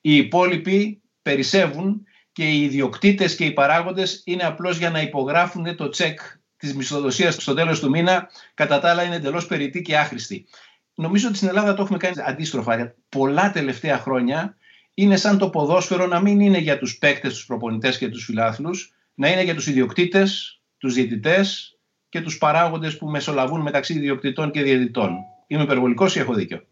[0.00, 2.06] Οι υπόλοιποι περισσεύουν
[2.38, 6.20] και οι ιδιοκτήτες και οι παράγοντες είναι απλώς για να υπογράφουν το τσεκ
[6.56, 8.28] της μισθοδοσίας στο τέλος του μήνα.
[8.54, 10.46] Κατά τα άλλα, είναι εντελώς περιττή και άχρηστη.
[10.94, 12.94] Νομίζω ότι στην Ελλάδα το έχουμε κάνει αντίστροφα.
[13.08, 14.56] Πολλά τελευταία χρόνια
[14.94, 18.94] είναι σαν το ποδόσφαιρο να μην είναι για τους παίκτες, τους προπονητές και τους φιλάθλους,
[19.14, 24.62] να είναι για τους ιδιοκτήτες, τους διαιτητές και τους παράγοντες που μεσολαβούν μεταξύ ιδιοκτητών και
[24.62, 25.16] διαιτητών.
[25.46, 26.66] Είμαι υπερβολικός ή έχω δίκιο;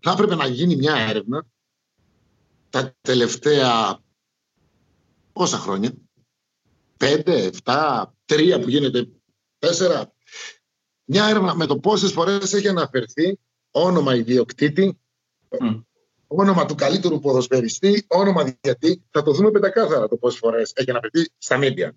[0.00, 1.46] Θα έπρεπε να γίνει μια έρευνα
[2.70, 4.00] τα τελευταία
[5.40, 5.92] Πόσα χρόνια;
[6.96, 9.08] Πέντε, εφτά, τρία που γίνεται,
[9.58, 10.12] τέσσερα.
[11.04, 13.38] Μια έρευνα με το πόσες φορές έχει αναφερθεί
[13.70, 15.00] όνομα ιδιοκτήτη,
[16.26, 21.30] όνομα του καλύτερου ποδοσφαιριστή, όνομα γιατί θα το δούμε πεντακάθαρα το πόσες φορές έχει αναφερθεί
[21.38, 21.94] στα μίδια.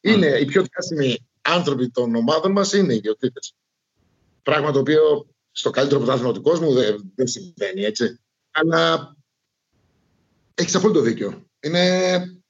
[0.00, 3.54] Είναι οι πιο διάσημοι άνθρωποι των ομάδων μας είναι οι ιδιοκτήτες.
[4.42, 8.20] Πράγμα το οποίο στο καλύτερο πρωτάθλημα του κόσμου δεν, δεν συμβαίνει έτσι.
[8.50, 9.16] Αλλά
[10.54, 11.44] έχεις απόλυτο δίκιο.
[11.60, 12.43] Είναι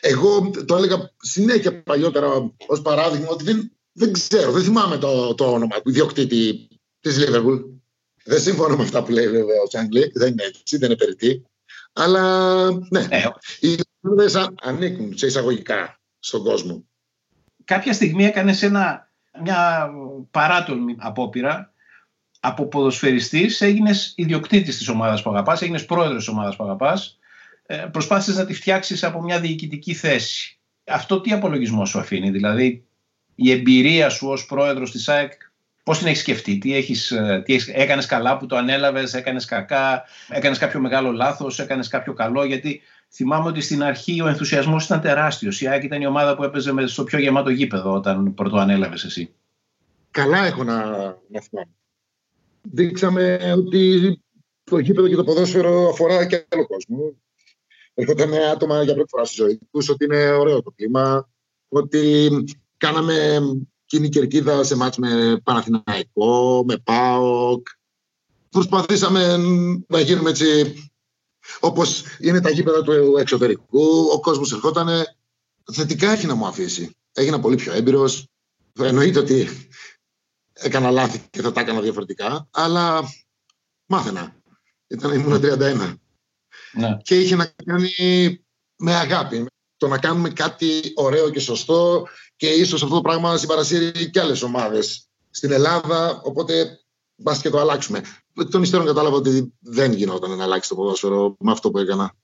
[0.00, 5.52] εγώ το έλεγα συνέχεια παλιότερα ως παράδειγμα ότι δεν, δεν ξέρω, δεν θυμάμαι το, το
[5.52, 6.68] όνομα του ιδιοκτήτη
[7.00, 7.56] της Λίβερπουλ.
[8.24, 11.46] Δεν συμφωνώ με αυτά που λέει βέβαια ο Τσάγκλι, δεν είναι έτσι, δεν είναι περιττή.
[11.92, 13.28] Αλλά ναι, ε,
[13.60, 16.84] οι Ιρλανδέ ανήκουν σε εισαγωγικά στον κόσμο.
[17.64, 19.10] Κάποια στιγμή έκανε ένα,
[19.42, 19.90] μια
[20.30, 21.72] παράτολμη απόπειρα
[22.40, 27.21] από ποδοσφαιριστής έγινες ιδιοκτήτης της ομάδας που αγαπάς, έγινες πρόεδρος της ομάδας που αγαπάς, ε,
[27.90, 30.58] προσπάθησες να τη φτιάξεις από μια διοικητική θέση.
[30.84, 32.84] Αυτό τι απολογισμό σου αφήνει, δηλαδή
[33.34, 35.32] η εμπειρία σου ως πρόεδρος της ΑΕΚ
[35.84, 39.44] Πώς την έχεις σκεφτεί, τι, έχεις, ε, τι έχεις, έκανες καλά που το ανέλαβες, έκανες
[39.44, 44.84] κακά, έκανες κάποιο μεγάλο λάθος, έκανες κάποιο καλό, γιατί θυμάμαι ότι στην αρχή ο ενθουσιασμός
[44.84, 45.60] ήταν τεράστιος.
[45.60, 49.34] Η ΑΕΚ ήταν η ομάδα που έπαιζε στο πιο γεμάτο γήπεδο όταν πρώτο ανέλαβες εσύ.
[50.10, 50.84] Καλά έχω να,
[51.28, 51.70] να θυμάμαι.
[52.62, 54.20] Δείξαμε ότι
[54.64, 57.14] το γήπεδο και το ποδόσφαιρο αφορά και άλλο κόσμο.
[57.94, 61.30] Έρχονταν άτομα για πρώτη φορά στη ζωή τους, ότι είναι ωραίο το κλίμα,
[61.68, 62.30] ότι
[62.76, 63.40] κάναμε
[63.84, 67.66] κοινή κερκίδα σε μάτς με Παναθηναϊκό, με ΠΑΟΚ.
[68.50, 69.36] Προσπαθήσαμε
[69.86, 70.74] να γίνουμε έτσι
[71.60, 74.08] όπως είναι τα γήπεδα του εξωτερικού.
[74.12, 74.88] Ο κόσμος ερχόταν
[75.72, 76.96] θετικά έχει να μου αφήσει.
[77.12, 78.26] Έγινα πολύ πιο έμπειρος.
[78.78, 79.48] Εννοείται ότι
[80.52, 83.02] έκανα λάθη και θα τα έκανα διαφορετικά, αλλά
[83.86, 84.36] μάθαινα.
[84.86, 85.94] Ήταν, ήμουν 31.
[86.72, 86.96] Ναι.
[87.02, 87.90] Και είχε να κάνει
[88.76, 89.46] με αγάπη.
[89.76, 92.06] Το να κάνουμε κάτι ωραίο και σωστό
[92.36, 96.80] και ίσως αυτό το πράγμα συμπαρασύρει και άλλες ομάδες στην Ελλάδα, οπότε
[97.16, 98.00] μπας και το αλλάξουμε.
[98.50, 102.14] Τον υστέρων κατάλαβα ότι δεν γινόταν να αλλάξει το ποδόσφαιρο με αυτό που έκανα.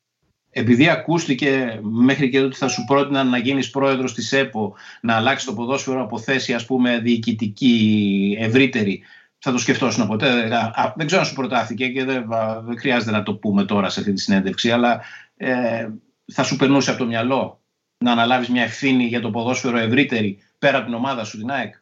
[0.51, 5.49] Επειδή ακούστηκε μέχρι και ότι θα σου πρότειναν να γίνεις πρόεδρος της ΕΠΟ, να αλλάξεις
[5.49, 9.03] το ποδόσφαιρο από θέση ας πούμε διοικητική ευρύτερη,
[9.39, 10.49] θα το σκεφτόσουν ποτέ.
[10.97, 12.29] Δεν ξέρω αν σου προτάθηκε και δεν,
[12.65, 15.01] δεν χρειάζεται να το πούμε τώρα σε αυτή τη συνέντευξη, αλλά
[15.37, 15.89] ε,
[16.33, 17.63] θα σου περνούσε από το μυαλό
[18.05, 21.75] να αναλάβεις μια ευθύνη για το ποδόσφαιρο ευρύτερη πέρα από την ομάδα σου, την ΑΕΚ;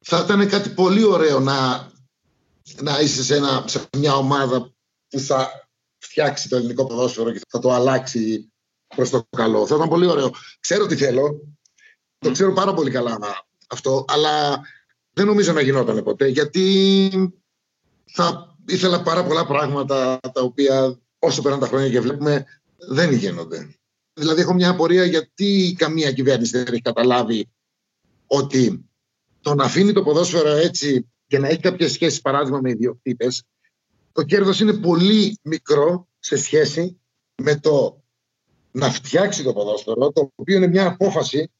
[0.00, 1.88] Θα ήταν κάτι πολύ ωραίο να,
[2.82, 4.72] να είσαι σε, ένα, σε μια ομάδα
[5.08, 8.52] που θα φτιάξει το ελληνικό ποδόσφαιρο και θα το αλλάξει
[8.96, 9.66] προς το καλό.
[9.66, 10.30] Θα ήταν πολύ ωραίο.
[10.60, 11.56] Ξέρω τι θέλω.
[12.18, 13.18] Το ξέρω πάρα πολύ καλά
[13.68, 14.60] αυτό, αλλά
[15.16, 17.32] δεν νομίζω να γινόταν ποτέ, γιατί
[18.04, 22.44] θα ήθελα πάρα πολλά πράγματα τα οποία όσο περνάνε τα χρόνια και βλέπουμε
[22.76, 23.76] δεν γίνονται.
[24.12, 27.50] Δηλαδή έχω μια απορία γιατί καμία κυβέρνηση δεν έχει καταλάβει
[28.26, 28.88] ότι
[29.40, 33.42] το να αφήνει το ποδόσφαιρο έτσι και να έχει κάποιες σχέσεις παράδειγμα με ιδιοκτήτες
[34.12, 37.00] το κέρδος είναι πολύ μικρό σε σχέση
[37.42, 38.02] με το
[38.70, 41.50] να φτιάξει το ποδόσφαιρο το οποίο είναι μια απόφαση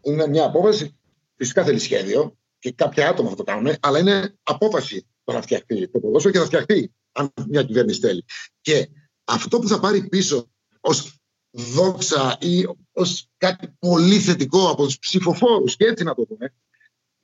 [0.00, 0.98] είναι μια απόφαση
[1.36, 5.88] φυσικά θέλει σχέδιο και κάποια άτομα θα το κάνουν αλλά είναι απόφαση το να φτιαχτεί
[5.88, 8.24] το ποδόσφαιρο και θα φτιαχτεί αν μια κυβέρνηση θέλει
[8.60, 8.88] και
[9.24, 10.50] αυτό που θα πάρει πίσω
[10.80, 11.18] ως
[11.50, 16.54] δόξα ή ως κάτι πολύ θετικό από τους ψηφοφόρους και έτσι να το δούμε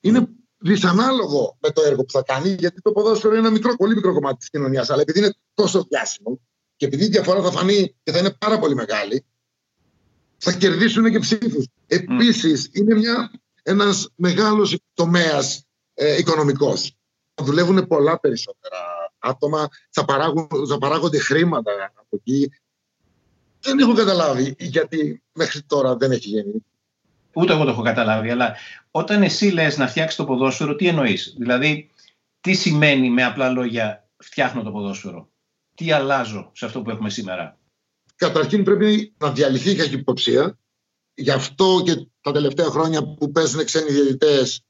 [0.01, 3.95] είναι δυσανάλογο με το έργο που θα κάνει γιατί το ποδόσφαιρο είναι ένα μικρό, πολύ
[3.95, 6.41] μικρό κομμάτι της κοινωνίας αλλά επειδή είναι τόσο διάσημο
[6.77, 9.25] και επειδή η διαφορά θα φανεί και θα είναι πάρα πολύ μεγάλη
[10.37, 11.65] θα κερδίσουν και ψήφους.
[11.65, 11.85] Mm.
[11.87, 13.31] Επίσης είναι μια,
[13.63, 16.95] ένας μεγάλος τομέας ε, οικονομικός.
[17.43, 18.79] Δουλεύουν πολλά περισσότερα
[19.19, 22.51] άτομα, θα, παράγουν, θα παράγονται χρήματα από εκεί
[23.61, 26.65] δεν έχω καταλάβει γιατί μέχρι τώρα δεν έχει γίνει.
[27.33, 28.57] Ούτε εγώ το έχω καταλάβει, αλλά
[28.91, 31.91] όταν εσύ λες να φτιάξεις το ποδόσφαιρο, τι εννοείς; Δηλαδή,
[32.41, 35.29] τι σημαίνει με απλά λόγια φτιάχνω το ποδόσφαιρο;
[35.75, 37.59] Τι αλλάζω σε αυτό που έχουμε σήμερα;
[38.17, 40.59] Καταρχήν πρέπει να διαλυθεί η καχυποψία.
[41.15, 44.65] Γι' αυτό και τα τελευταία χρόνια που παίζουν ξένοι διαιτητές,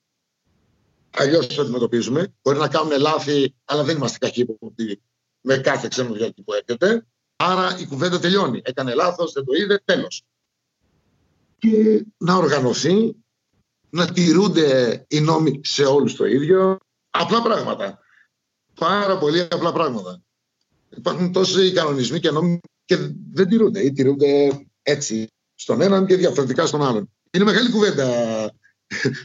[1.10, 2.34] αλλιώς τους αντιμετωπίζουμε.
[2.42, 5.02] Μπορεί να κάνουν λάθη, αλλά δεν είμαστε καχύποπτοι
[5.40, 7.06] με κάθε ξένο διαιτητή που έρχεται.
[7.36, 8.60] Άρα η κουβέντα τελειώνει.
[8.64, 10.22] Έκανε λάθος, δεν το είδε, τέλος.
[11.58, 13.16] Και να οργανωθεί,
[13.90, 16.78] να τηρούνται οι νόμοι σε όλους το ίδιο.
[17.10, 17.98] Απλά πράγματα.
[18.74, 20.22] Πάρα πολύ απλά πράγματα.
[20.96, 22.96] Υπάρχουν τόσοι κανονισμοί και νόμοι και
[23.32, 27.10] δεν τηρούνται ή τηρούνται έτσι στον έναν και διαφορετικά στον άλλον.
[27.30, 28.06] Είναι μεγάλη κουβέντα.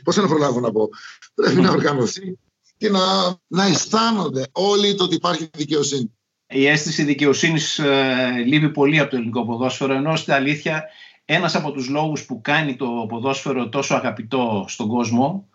[0.04, 0.90] Πώς να προλάβω να πω.
[1.34, 2.38] Πρέπει να οργανωθεί
[2.78, 3.00] και να,
[3.48, 6.16] να αισθάνονται όλοι το ότι υπάρχει δικαιοσύνη
[6.48, 10.84] η αίσθηση δικαιοσύνης ε, λείπει πολύ από το ελληνικό ποδόσφαιρο, ενώ στην αλήθεια
[11.26, 15.50] ένας από τους λόγους που κάνει το ποδόσφαιρο τόσο αγαπητό στον κόσμο,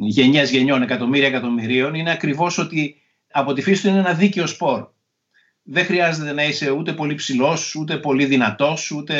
[0.00, 2.96] γενιές γενιών, εκατομμύρια εκατομμυρίων, είναι ακριβώς ότι
[3.32, 4.86] από τη φύση του είναι ένα δίκαιο σπορ.
[5.62, 9.14] Δεν χρειάζεται να είσαι ούτε πολύ ψηλός, ούτε πολύ δυνατός, ούτε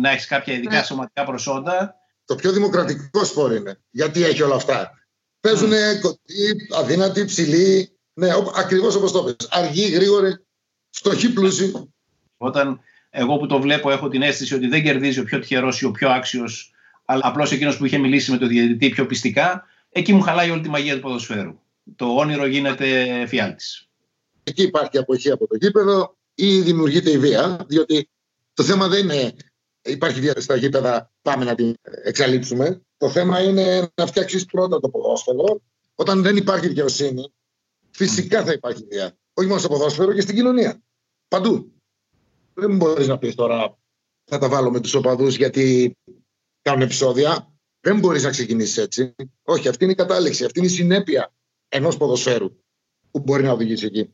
[0.00, 0.82] να έχεις κάποια ειδικά ναι.
[0.82, 1.94] σωματικά προσόντα.
[2.26, 3.80] Το πιο δημοκρατικό σπορ είναι.
[3.90, 4.90] Γιατί έχει όλα αυτά.
[5.40, 6.00] Παίζουν mm.
[6.00, 7.90] κοντοί, αδύνατοι, ψηλοί.
[8.12, 9.48] Ναι, ακριβώς όπως το πες.
[9.50, 10.36] Αργοί, γρήγοροι.
[10.90, 11.90] Φτωχή πλούσιοι.
[12.36, 15.84] Όταν εγώ που το βλέπω έχω την αίσθηση ότι δεν κερδίζει ο πιο τυχερός ή
[15.84, 16.74] ο πιο άξιος
[17.06, 20.60] αλλά απλώς εκείνος που είχε μιλήσει με τον διαιτητή πιο πιστικά, εκεί μου χαλάει όλη
[20.60, 21.60] τη μαγεία του ποδοσφαίρου.
[21.96, 23.88] Το όνειρο γίνεται φιάλτης.
[24.44, 28.08] Εκεί υπάρχει αποχή από το γήπεδο ή δημιουργείται η βία, διότι
[28.54, 29.34] το θέμα δεν είναι
[29.86, 32.80] υπάρχει βία στα γήπεδα, πάμε να την εξαλείψουμε.
[32.96, 35.60] Το θέμα είναι να φτιάξεις πρώτα το ποδόσφαιρο.
[35.94, 37.32] Όταν δεν υπάρχει δικαιοσύνη,
[37.90, 39.16] φυσικά θα υπάρχει βία.
[39.34, 40.82] Όχι μόνο στο ποδόσφαιρο και στην κοινωνία.
[41.28, 41.72] Παντού.
[42.54, 43.78] Δεν μπορείς να πεις τώρα
[44.24, 45.96] θα τα βάλω με τους οπαδούς γιατί
[46.62, 47.52] κάνουν επεισόδια.
[47.80, 49.14] Δεν μπορείς να ξεκινήσεις έτσι.
[49.42, 50.44] Όχι, αυτή είναι η κατάληξη.
[50.44, 51.34] Αυτή είναι η συνέπεια
[51.68, 52.56] ενός ποδοσφαίρου
[53.10, 54.10] που μπορεί να οδηγήσει εκεί.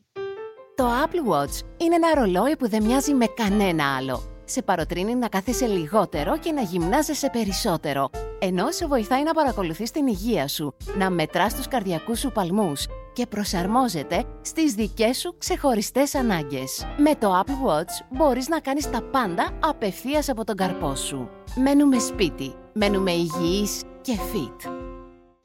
[0.75, 4.32] Το Apple Watch είναι ένα ρολόι που δεν μοιάζει με κανένα άλλο.
[4.45, 10.07] Σε παροτρύνει να κάθεσαι λιγότερο και να γυμνάζεσαι περισσότερο, ενώ σε βοηθάει να παρακολουθείς την
[10.07, 16.87] υγεία σου, να μετράς τους καρδιακούς σου παλμούς και προσαρμόζεται στις δικές σου ξεχωριστές ανάγκες.
[16.97, 21.29] Με το Apple Watch μπορείς να κάνεις τα πάντα απευθείας από τον καρπό σου.
[21.55, 24.71] Μένουμε σπίτι, μένουμε υγιείς και fit.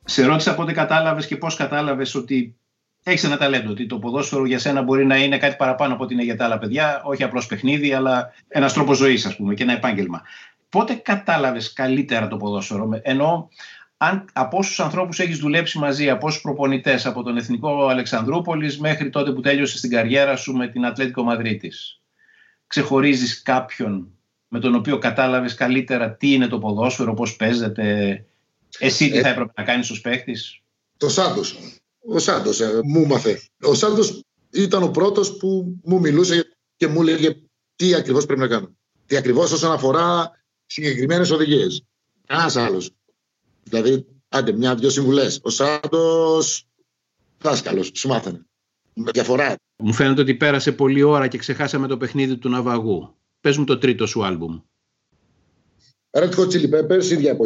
[0.04, 2.57] Σε ρώτησα πότε κατάλαβες και πώς κατάλαβες ότι
[3.10, 3.70] έχεις ένα ταλέντο.
[3.70, 6.44] Ότι το ποδόσφαιρο για σένα μπορεί να είναι κάτι παραπάνω από ό,τι είναι για τα
[6.44, 7.02] άλλα παιδιά.
[7.04, 10.22] Όχι απλώς παιχνίδι, αλλά ένας τρόπος ζωής, ας πούμε, και ένα επάγγελμα.
[10.68, 13.48] Πότε κατάλαβες καλύτερα το ποδόσφαιρο, ενώ
[13.96, 19.10] αν από όσους ανθρώπους έχεις δουλέψει μαζί, από όσους προπονητές, από τον Εθνικό Αλεξανδρούπολης μέχρι
[19.10, 22.00] τότε που τέλειωσες την καριέρα σου με την Ατλέτικο Μαδρίτης,
[22.66, 24.12] ξεχωρίζεις κάποιον
[24.48, 28.24] με τον οποίο κατάλαβες καλύτερα τι είναι το ποδόσφαιρο, πώς παίζεται,
[28.78, 30.60] εσύ τι ε, θα έπρεπε να κάνεις ως παίχτης;
[30.96, 31.40] Το Σάντο.
[32.10, 33.42] Ο Σάντος ε, μου μάθε.
[33.62, 37.36] Ο Σάντος ήταν ο πρώτος που μου μιλούσε και μου έλεγε
[37.76, 38.76] τι ακριβώς πρέπει να κάνω.
[39.06, 40.30] Τι ακριβώς όσον αφορά
[40.66, 41.84] συγκεκριμένες οδηγίες.
[42.26, 42.90] Κανένας άλλος.
[43.62, 45.40] Δηλαδή, άντε, μια-δυο συμβουλές.
[45.42, 46.66] Ο Σάντος
[47.38, 48.46] δάσκαλος, σου μάθανε.
[48.94, 49.56] Με διαφορά.
[49.76, 53.14] Μου φαίνεται ότι πέρασε πολλή ώρα και ξεχάσαμε το παιχνίδι του Ναυαγού.
[53.40, 54.60] Πες μου το τρίτο σου άλμπουμ.
[56.10, 57.36] Red Hot Chili Peppers, ίδια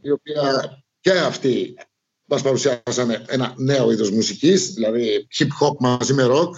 [0.00, 1.74] η οποία και αυτή
[2.32, 6.50] μας παρουσιάσανε ένα νέο είδος μουσικής, δηλαδή hip hop μαζί με rock.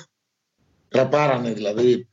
[0.88, 2.08] Τραπάρανε δηλαδή.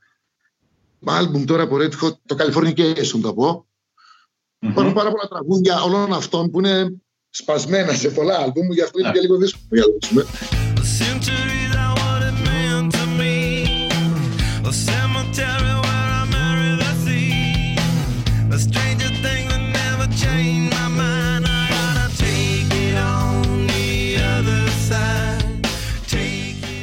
[1.04, 3.66] Άλμπουμ τώρα από Red Hot, το Californication θα πω.
[3.66, 4.68] Mm-hmm.
[4.70, 6.92] Υπάρχουν πάρα πολλά τραγούδια όλων αυτών που είναι
[7.30, 10.24] σπασμένα σε πολλά άλμπουμ, γι' αυτό είναι και λίγο δύσκολο να διαλέξουμε.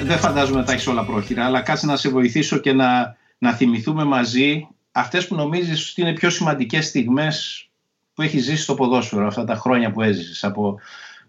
[0.09, 3.53] Δεν φαντάζομαι να τα έχεις όλα πρόχειρα, αλλά κάτσε να σε βοηθήσω και να, να
[3.53, 7.69] θυμηθούμε μαζί αυτές που νομίζεις ότι είναι πιο σημαντικές στιγμές
[8.13, 10.79] που έχεις ζήσει στο ποδόσφαιρο αυτά τα χρόνια που έζησες από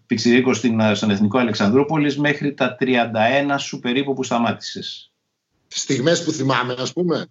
[0.05, 0.53] Πιξιρίκο
[0.93, 5.11] στον Εθνικό Αλεξανδρούπολης μέχρι τα 31 σου περίπου που σταμάτησες.
[5.67, 7.25] Στιγμές που θυμάμαι ας πούμε.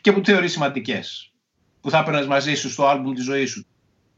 [0.00, 1.32] Και που θεωρείς σημαντικές.
[1.80, 3.66] Που θα έπαιρνες μαζί σου στο άλμπουμ της ζωής σου.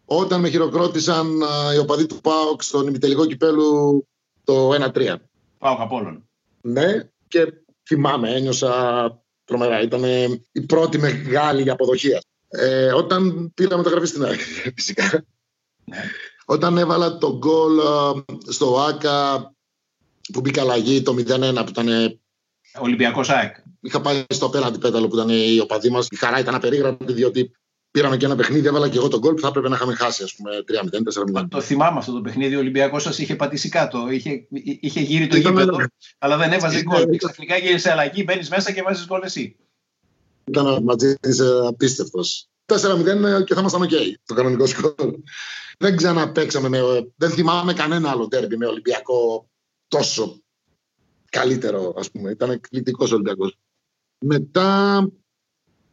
[0.04, 1.40] Όταν με χειροκρότησαν
[1.74, 4.06] οι οπαδοί του ΠΑΟΚ στον ημιτελικό κυπέλου
[4.44, 5.14] το 1-3.
[5.58, 6.26] ΠΑΟΚ Απόλλων.
[6.62, 7.52] Ναι, και
[7.86, 9.80] θυμάμαι, ένιωσα τρομερά.
[9.80, 10.04] Ήταν
[10.52, 12.18] η πρώτη μεγάλη αποδοχή.
[12.48, 14.40] Ε, όταν πήρα μεταγραφή στην ΑΕΚ,
[14.76, 15.24] φυσικά.
[15.84, 16.00] Ναι.
[16.44, 17.78] Όταν έβαλα το γκολ
[18.48, 19.52] στο ΆΚΑ
[20.32, 21.16] που μπήκα αλλαγή το 0-1
[21.54, 22.20] που ήταν.
[22.78, 23.56] Ολυμπιακός ΑΕΚ.
[23.80, 26.06] Είχα πάει στο απέναντι πέταλο που ήταν η οπαδή μας.
[26.10, 27.52] Η χαρά ήταν απερίγραπτη διότι
[27.92, 30.22] πήραμε και ένα παιχνίδι, έβαλα και εγώ το γκολ που θα έπρεπε να είχαμε χάσει,
[30.22, 31.48] ας πούμε, 3-0, 4-0.
[31.48, 32.56] Το θυμάμαι αυτό το παιχνίδι.
[32.56, 34.10] Ο Ολυμπιακός σας είχε πατήσει κάτω.
[34.10, 34.46] Είχε,
[34.80, 35.76] είχε γύρει το γήπεδο,
[36.18, 37.10] αλλά δεν έβαζε γκολ.
[37.10, 39.56] Και ξαφνικά γίνεσαι αλλαγή, μπαίνεις μέσα και βάζεις γκολ εσύ.
[40.44, 41.14] Ήταν μαζί
[41.66, 42.46] απίστευτος.
[42.66, 43.90] 4-0 και θα ήμασταν οκ.
[44.24, 44.94] το κανονικό σκορ.
[45.78, 46.80] Δεν ξαναπαίξαμε με.
[47.16, 49.48] Δεν θυμάμαι κανένα άλλο ντέρμπι με Ολυμπιακό
[49.88, 50.42] τόσο
[51.30, 52.30] καλύτερο, ας πούμε.
[52.30, 53.58] Ήταν εκπληκτικός Ολυμπιακός.
[54.24, 55.08] Μετά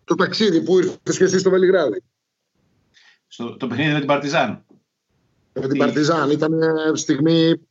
[0.09, 2.03] το ταξίδι που ήρθες και εσύ στο Βελιγράδι.
[3.27, 4.65] Στο, το παιχνίδι με την Παρτιζάν.
[5.53, 6.29] Με την Παρτιζάν.
[6.29, 6.59] Ήταν
[6.93, 7.61] στιγμή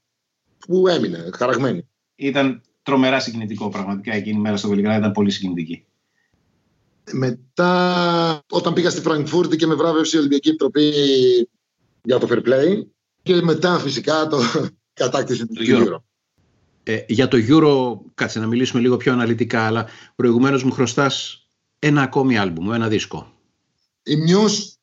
[0.58, 1.88] που έμεινε χαραγμένη.
[2.14, 4.98] Ήταν τρομερά συγκινητικό πραγματικά εκείνη η μέρα στο Βελιγράδι.
[4.98, 5.86] Ήταν πολύ συγκινητική.
[7.12, 10.92] Μετά, όταν πήγα στη Φραγκφούρτη και με βράβευσε η Ολυμπιακή Επιτροπή
[12.02, 12.86] για το Fair Play
[13.22, 14.38] και μετά φυσικά το
[15.00, 16.02] κατάκτηση του Euro.
[16.82, 21.47] Ε, για το Euro, κάτσε να μιλήσουμε λίγο πιο αναλυτικά, αλλά προηγουμένως μου χρωστάς
[21.78, 23.32] ένα ακόμη άλμπουμ, ένα δίσκο.
[24.02, 24.76] Η Muse,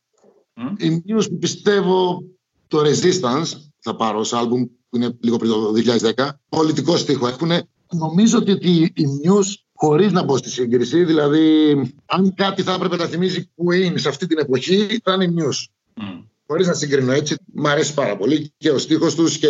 [0.78, 2.24] η Muse που πιστεύω
[2.68, 3.48] το Resistance
[3.80, 5.74] θα πάρω ως άλμπουμ που είναι λίγο πριν το
[6.16, 6.30] 2010.
[6.50, 7.52] Πολιτικό στίχο έχουν.
[7.92, 8.52] Νομίζω ότι
[8.94, 11.74] η Muse χωρίς να μπω στη σύγκριση, δηλαδή
[12.06, 15.66] αν κάτι θα έπρεπε να θυμίζει Queen σε αυτή την εποχή θα είναι η Muse.
[16.02, 16.24] Mm.
[16.48, 19.48] Χωρίς να συγκρίνω έτσι, μου αρέσει πάρα πολύ και ο στίχος τους και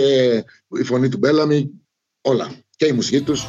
[0.80, 1.72] η φωνή του Μπέλαμι,
[2.22, 2.52] όλα.
[2.76, 3.46] Και η μουσική τους.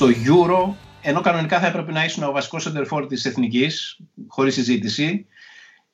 [0.00, 5.26] Στο Euro, ενώ κανονικά θα έπρεπε να ήσουν ο βασικός σεντερφόρ της εθνικής, χωρίς συζήτηση,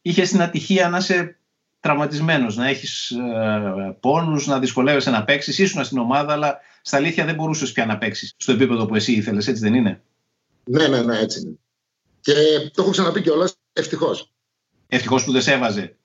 [0.03, 1.38] είχες την ατυχία να είσαι
[1.81, 5.59] τραυματισμένος, να έχεις ε, πόνους, να δυσκολεύεσαι να παίξεις.
[5.59, 9.12] Ήσουν στην ομάδα, αλλά στα αλήθεια δεν μπορούσες πια να παίξεις στο επίπεδο που εσύ
[9.12, 10.03] ήθελες, έτσι δεν είναι;
[10.64, 11.59] Ναι, ναι, ναι, έτσι είναι.
[12.21, 12.33] Και
[12.75, 14.33] το έχω ξαναπεί κιόλας, ευτυχώς.
[14.88, 15.97] Ευτυχώς που δεν σε έβαζε.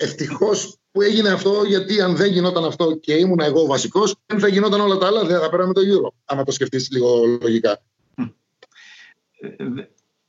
[0.00, 4.38] Ευτυχώς που έγινε αυτό, γιατί αν δεν γινόταν αυτό και ήμουν εγώ ο βασικός, δεν
[4.38, 6.12] θα γινόταν όλα τα άλλα, δεν θα πέραμε το Euro.
[6.24, 7.82] Άμα το σκεφτείς λίγο λογικά.
[9.40, 9.64] Ε,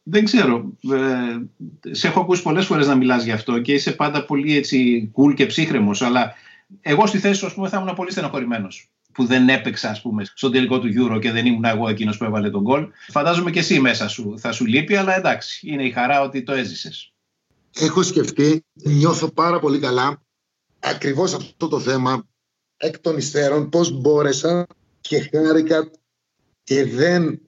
[0.03, 0.73] δεν ξέρω.
[0.91, 5.11] Ε, σε έχω ακούσει πολλές φορές να μιλάς γι' αυτό και είσαι πάντα πολύ έτσι
[5.15, 6.33] cool και ψύχρεμος, αλλά
[6.81, 10.25] εγώ στη θέση σου ας πούμε, θα ήμουν πολύ στενοχωρημένος που δεν έπαιξα ας πούμε,
[10.33, 12.87] στον τελικό του Euro και δεν ήμουν εγώ εκείνος που έβαλε τον γκολ.
[13.07, 16.53] Φαντάζομαι και εσύ μέσα σου θα σου λείπει, αλλά εντάξει, είναι η χαρά ότι το
[16.53, 17.13] έζησες.
[17.73, 20.21] Έχω σκεφτεί, νιώθω πάρα πολύ καλά
[20.79, 22.27] ακριβώς αυτό το θέμα
[22.77, 24.67] εκ των υστέρων, πώς μπόρεσα
[25.01, 25.91] και χάρηκα
[26.63, 27.41] και δεν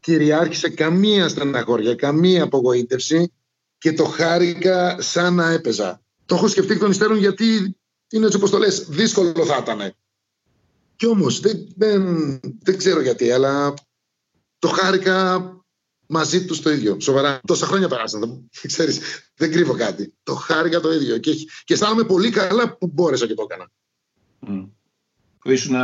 [0.00, 3.32] κυριάρχησε καμία στεναχώρια, καμία απογοήτευση
[3.78, 6.02] και το χάρηκα σαν να έπαιζα.
[6.26, 7.76] Το έχω σκεφτεί εκ των υστέρων γιατί
[8.10, 9.94] είναι έτσι όπως το λες, δύσκολο θα ήταν.
[10.96, 11.68] Κι όμως δεν,
[12.62, 13.74] δεν, ξέρω γιατί, αλλά
[14.58, 15.50] το χάρηκα
[16.06, 17.00] μαζί τους το ίδιο.
[17.00, 17.40] Σοβαρά.
[17.46, 18.20] Τόσα χρόνια περάσαν.
[18.20, 19.00] Δεν, ξέρεις,
[19.34, 20.14] δεν κρύβω κάτι.
[20.22, 21.18] Το χάρηκα το ίδιο.
[21.18, 23.70] Και, και αισθάνομαι πολύ καλά που μπόρεσα και το έκανα.
[24.46, 24.68] Mm.
[25.42, 25.76] Ήσουν,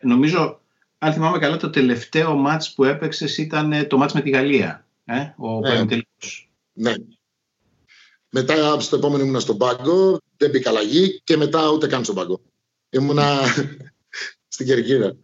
[0.00, 0.60] νομίζω,
[0.98, 4.86] αν θυμάμαι καλά, το τελευταίο μάτς που έπαιξες ήταν το μάτς με τη Γαλλία.
[5.04, 5.84] Ε; Ο ναι.
[6.72, 6.94] ναι.
[8.30, 12.40] Μετά στο επόμενο ήμουνα στον πάγκο, δεν μπήκα αλλαγή και μετά ούτε καν στον πάγκο.
[12.90, 13.40] Ήμουνα
[14.54, 15.16] στην Κερκίδα.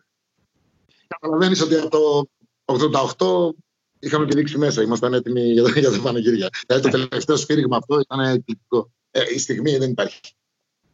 [1.06, 2.28] Καταλαβαίνεις ότι από το
[2.64, 3.54] 88
[3.98, 4.82] είχαμε επιδείξει μέσα.
[4.82, 6.48] Ήμασταν έτοιμοι για, το, για τα πανηγύρια.
[6.66, 8.90] Δηλαδή το τελευταίο σφύριγμα αυτό ήταν εκπληκτικό.
[9.10, 10.20] Ε, η στιγμή δεν υπάρχει.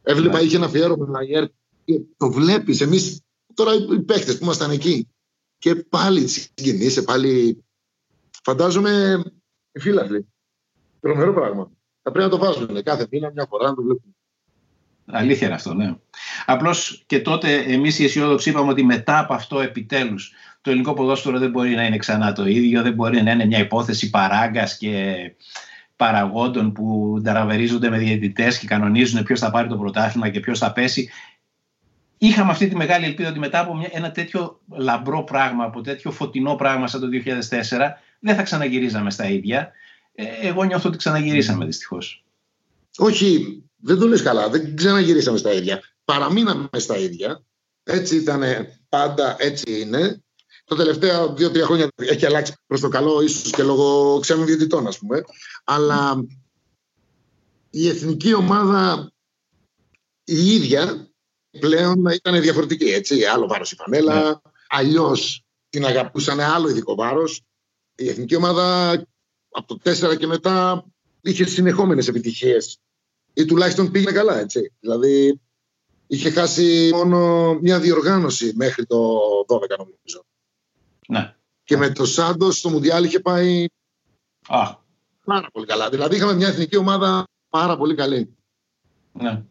[0.02, 0.44] Έβλεπα, ναι.
[0.44, 1.50] είχε ένα αφιέρωμα με
[1.84, 2.80] και το βλέπεις.
[2.80, 3.20] Εμείς
[3.54, 5.08] τώρα οι παίχτε που ήμασταν εκεί.
[5.58, 7.64] Και πάλι συγκινείσαι, πάλι.
[8.42, 9.22] Φαντάζομαι
[9.72, 10.26] οι φίλαθλοι.
[11.00, 11.70] Τρομερό πράγμα.
[12.02, 14.16] Θα πρέπει να το βάζουν κάθε μήνα, μια φορά να το βλέπουν.
[15.06, 15.96] Αλήθεια είναι αυτό, ναι.
[16.46, 21.38] Απλώς και τότε εμείς οι αισιόδοξοι είπαμε ότι μετά από αυτό επιτέλους το ελληνικό ποδόσφαιρο
[21.38, 25.14] δεν μπορεί να είναι ξανά το ίδιο, δεν μπορεί να είναι μια υπόθεση παράγκας και
[25.96, 30.72] παραγόντων που νταραβερίζονται με διαιτητές και κανονίζουν ποιος θα πάρει το πρωτάθλημα και ποιος θα
[30.72, 31.10] πέσει.
[32.18, 36.10] Είχαμε αυτή τη μεγάλη ελπίδα ότι μετά από μια, ένα τέτοιο λαμπρό πράγμα, από τέτοιο
[36.10, 37.06] φωτεινό πράγμα σαν το
[37.50, 37.50] 2004,
[38.20, 39.72] δεν θα ξαναγυρίζαμε στα ίδια.
[40.14, 42.24] Ε, εγώ νιώθω ότι ξαναγυρίσαμε δυστυχώς.
[42.96, 44.48] Όχι, δεν το λες καλά.
[44.48, 45.80] Δεν ξαναγυρίσαμε στα ίδια.
[46.04, 47.42] Παραμείναμε στα ίδια.
[47.84, 48.42] Έτσι ήταν
[48.88, 50.22] πάντα, έτσι είναι.
[50.64, 54.98] Τα τελευταία δύο-τρία χρόνια έχει αλλάξει προς το καλό, ίσως και λόγω ξένων διαιτητών, ας
[54.98, 55.22] πούμε.
[55.64, 56.24] Αλλά
[57.70, 59.12] η εθνική ομάδα
[60.24, 61.10] η ίδια
[61.60, 62.84] πλέον ήταν διαφορετική.
[62.84, 63.24] Έτσι.
[63.24, 64.34] Άλλο βάρος η φανέλα, ναι.
[64.68, 67.42] αλλιώς την αγαπούσαν, άλλο ειδικό βάρος.
[67.94, 68.92] Η εθνική ομάδα
[69.50, 70.84] από το 4 και μετά
[71.20, 72.78] είχε συνεχόμενες επιτυχίες
[73.34, 74.72] ή τουλάχιστον πήγαινε καλά, έτσι.
[74.80, 75.40] Δηλαδή,
[76.06, 80.24] είχε χάσει μόνο μια διοργάνωση μέχρι το 12, νομίζω.
[81.08, 81.34] Ναι.
[81.64, 83.66] Και με το Σάντος στο Μουντιάλ είχε πάει
[84.46, 84.74] Α.
[85.24, 85.88] πάρα πολύ καλά.
[85.88, 88.36] Δηλαδή, είχαμε μια εθνική ομάδα πάρα πολύ καλή.
[89.12, 89.42] Ναι.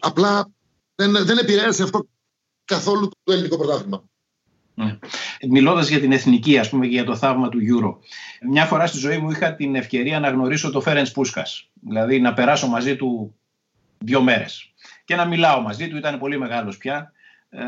[0.00, 0.50] Απλά
[0.94, 2.06] δεν, δεν επηρέασε αυτό
[2.64, 4.04] καθόλου το ελληνικό πρωτάθλημα.
[4.74, 4.98] Ναι.
[5.48, 7.96] Μιλώντας για την εθνική, ας πούμε, και για το θαύμα του Euro.
[8.48, 11.70] Μια φορά στη ζωή μου είχα την ευκαιρία να γνωρίσω το Φέρεντς Πούσκας.
[11.80, 13.34] Δηλαδή να περάσω μαζί του
[13.98, 14.72] δύο μέρες.
[15.04, 17.12] Και να μιλάω μαζί του, ήταν πολύ μεγάλος πια.
[17.48, 17.62] Ε,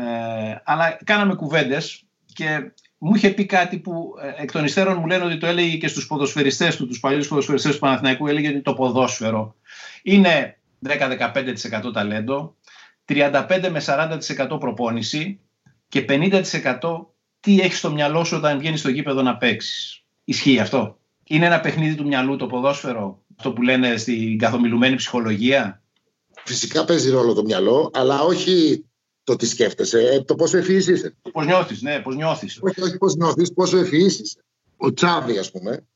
[0.63, 5.25] αλλά κάναμε κουβέντες και μου είχε πει κάτι που ε, εκ των υστέρων μου λένε
[5.25, 8.73] ότι το έλεγε και στους ποδοσφαιριστές του, τους παλιούς ποδοσφαιριστές του Παναθηναϊκού, έλεγε ότι το
[8.73, 9.55] ποδόσφαιρο
[10.03, 10.57] είναι
[10.87, 12.55] 10-15% ταλέντο,
[13.07, 15.39] 35 με 40% προπόνηση
[15.87, 16.43] και 50%
[17.39, 20.03] τι έχεις στο μυαλό σου όταν βγαίνεις στο γήπεδο να παίξεις.
[20.23, 25.81] Ισχύει αυτό; Είναι ένα παιχνίδι του μυαλού το ποδόσφαιρο, αυτό που λένε στην καθομιλουμένη ψυχολογία;
[26.43, 28.85] Φυσικά παίζει ρόλο το μυαλό, αλλά όχι
[29.27, 31.15] το τι σκέφτεσαι, ε, το πόσο ευφυής είσαι.
[31.31, 32.59] Πώς νιώθεις, ναι, πώς νιώθεις.
[32.61, 34.43] Όχι, όχι πώς νιώθεις, πόσο ευφυής είσαι.
[34.77, 35.87] Ο Τσάβη, ας πούμε,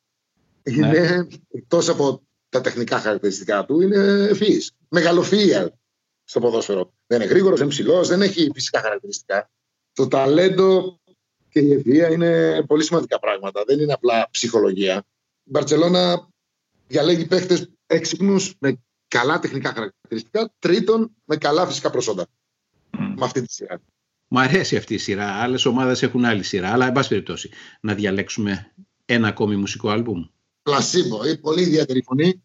[0.63, 0.87] ναι.
[0.87, 3.97] είναι εκτός από τα τεχνικά χαρακτηριστικά του, είναι
[4.29, 4.71] ευφυής.
[4.89, 5.77] Μεγαλοφυα
[6.23, 6.93] στο ποδόσφαιρο.
[7.07, 9.49] Δεν είναι γρήγορος, δεν είναι ψηλός, δεν έχει φυσικά χαρακτηριστικά
[9.93, 10.99] το ταλέντο
[11.49, 13.63] και η ευφυΐα είναι πολύ σημαντικά πράγματα.
[13.67, 15.05] Δεν είναι απλά ψυχολογία.
[15.43, 16.27] Η Μπαρτσελώνα
[16.87, 22.27] διαλέγει παίχτες έξυπνους με καλά τεχνικά χαρακτηριστικά, τρίτον με καλά φυσικά προσόντα.
[22.97, 23.13] Mm.
[23.17, 23.81] Με αυτή τη σειρά.
[24.27, 25.27] Μου αρέσει αυτή η σειρά.
[25.27, 26.71] Άλλες ομάδες έχουν άλλη σειρά.
[26.71, 27.49] Αλλά, εν πάση περιπτώσει,
[27.81, 28.73] να διαλέξουμε
[29.05, 30.25] ένα ακόμη μουσικό άλμπουμ.
[30.61, 31.25] Πλασίμπο.
[31.25, 32.43] Η πολύ ιδιαίτερη φωνή.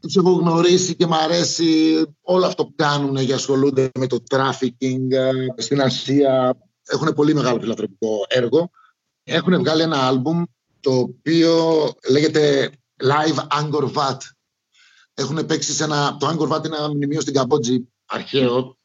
[0.00, 5.12] Τους έχω γνωρίσει και μου αρέσει όλο αυτό που κάνουν για ασχολούνται με το τράφικινγκ
[5.56, 6.56] στην Ασία,
[6.86, 8.70] έχουν πολύ μεγάλο φιλανθρωπικό έργο.
[9.22, 10.42] Έχουν βγάλει ένα άλμπουμ
[10.80, 12.70] το οποίο λέγεται
[13.02, 14.18] Live Angkor Wat.
[15.14, 16.16] Έχουν παίξει σε ένα...
[16.20, 18.75] Το Angkor Wat είναι ένα μνημείο στην Καμπότζη αρχαίο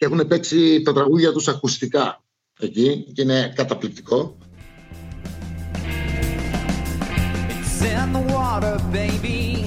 [0.00, 2.24] και έχουν παίξει τα τραγούδια τους ακουστικά
[2.60, 4.38] εκεί και είναι καταπληκτικό.
[7.48, 9.59] It's in the water, baby.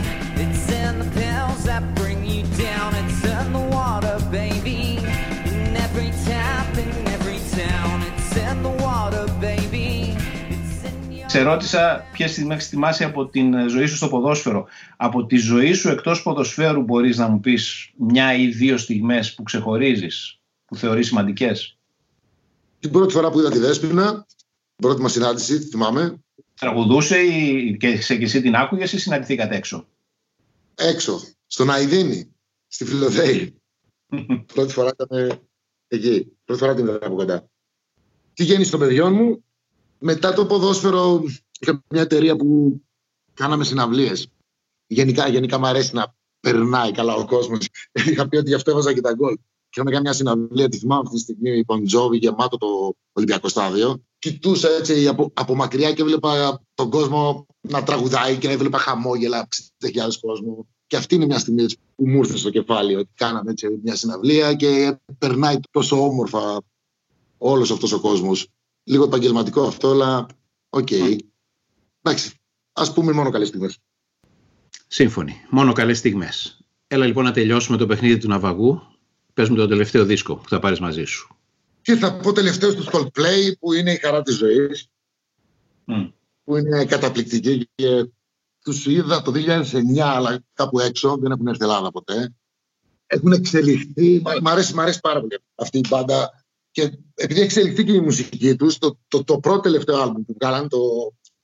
[11.34, 14.68] Σε ρώτησα ποιες στιγμέ θυμάσαι από την ζωή σου στο ποδόσφαιρο.
[14.98, 19.44] Από τη ζωή σου εκτός ποδοσφαίρου μπορείς να μου πεις μια ή δύο στιγμές που
[19.44, 21.78] ξεχωρίζεις, που θεωρείς σημαντικές;
[22.80, 24.26] Την πρώτη φορά που είδα τη Δέσποινα,
[24.76, 26.24] πρώτη μας συνάντηση, θυμάμαι.
[26.60, 29.88] Τραγουδούσε ή και σε και εσύ την άκουγες ή συναντηθήκατε έξω;
[30.76, 32.36] Έξω, στον Αϊδίνη,
[32.68, 33.62] στη Φιλοδέη.
[34.54, 35.42] πρώτη φορά ήταν
[35.88, 36.38] εκεί.
[36.46, 37.50] Πρώτη φορά την είδα από κοντά.
[38.34, 39.44] Τι γέννησε των παιδιών μου,
[40.04, 41.24] μετά το ποδόσφαιρο
[41.60, 42.82] είχα μια εταιρεία που
[43.34, 44.28] κάναμε συναυλίες.
[44.88, 47.68] Γενικά, γενικά μου αρέσει να περνάει καλά ο κόσμος.
[48.10, 49.36] Είχα πει ότι γι' αυτό έβαζα και τα γκολ.
[49.36, 54.04] Και είχαμε κάνει μια συναυλία, τη θυμάμαι αυτή τη στιγμή, Ποντζόβι, γεμάτο το Ολυμπιακό στάδιο.
[54.20, 59.48] Κοιτούσα έτσι από, από μακριά και έβλεπα τον κόσμο να τραγουδάει και έβλεπα χαμόγελα,
[59.82, 59.90] 60.000
[60.22, 60.68] κόσμο.
[60.88, 64.54] Και αυτή είναι μια στιγμή που μου ήρθε στο κεφάλι ότι κάναμε έτσι μια συναυλία
[64.54, 66.62] και περνάει τόσο όμορφα
[67.38, 68.48] όλος αυτός ο κόσμος
[68.84, 70.26] λίγο επαγγελματικό αυτό, αλλά
[70.70, 70.88] ok.
[70.92, 71.18] Okay.
[72.02, 72.32] Εντάξει,
[72.74, 73.80] ας πούμε μόνο καλές στιγμές.
[74.88, 75.42] Σύμφωνοι.
[75.50, 76.66] Μόνο καλές στιγμές.
[76.88, 78.82] Έλα λοιπόν να τελειώσουμε το παιχνίδι του Ναυαγού.
[79.34, 81.36] Πες μου το τελευταίο δίσκο που θα πάρεις μαζί σου.
[81.82, 84.90] Και θα πω τελευταίο του Coldplay που είναι η χαρά της ζωής.
[86.44, 88.10] Που είναι καταπληκτική και
[88.64, 92.34] τους είδα το 2009 αλλά κάπου έξω, δεν έχουν έρθει Ελλάδα ποτέ.
[93.06, 96.43] Έχουν εξελιχθεί, μ' αρέσει, μ αρέσει πάρα πολύ αυτή η μπάντα
[96.74, 100.70] και επειδή εξελιχθεί και η μουσική τους, το, το, το πρώτο τελευταίο άλμπουμ που βγάλαν,
[100.70, 100.78] το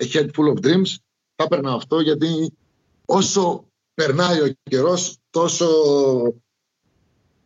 [0.03, 0.95] A Head Full of Dreams,
[1.35, 2.53] θα έπαιρνα αυτό γιατί
[3.05, 5.67] όσο περνάει ο καιρός, τόσο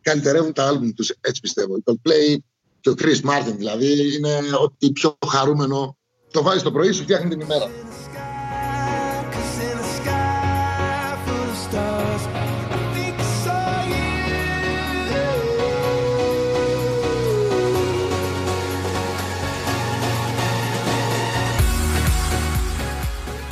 [0.00, 1.82] καλυτερεύουν τα άλμπουμ τους, έτσι πιστεύω.
[1.82, 2.36] Το Play
[2.80, 5.96] και ο Chris Martin δηλαδή είναι ότι πιο χαρούμενο
[6.30, 7.70] το βάζει το πρωί σου φτιάχνει την ημέρα.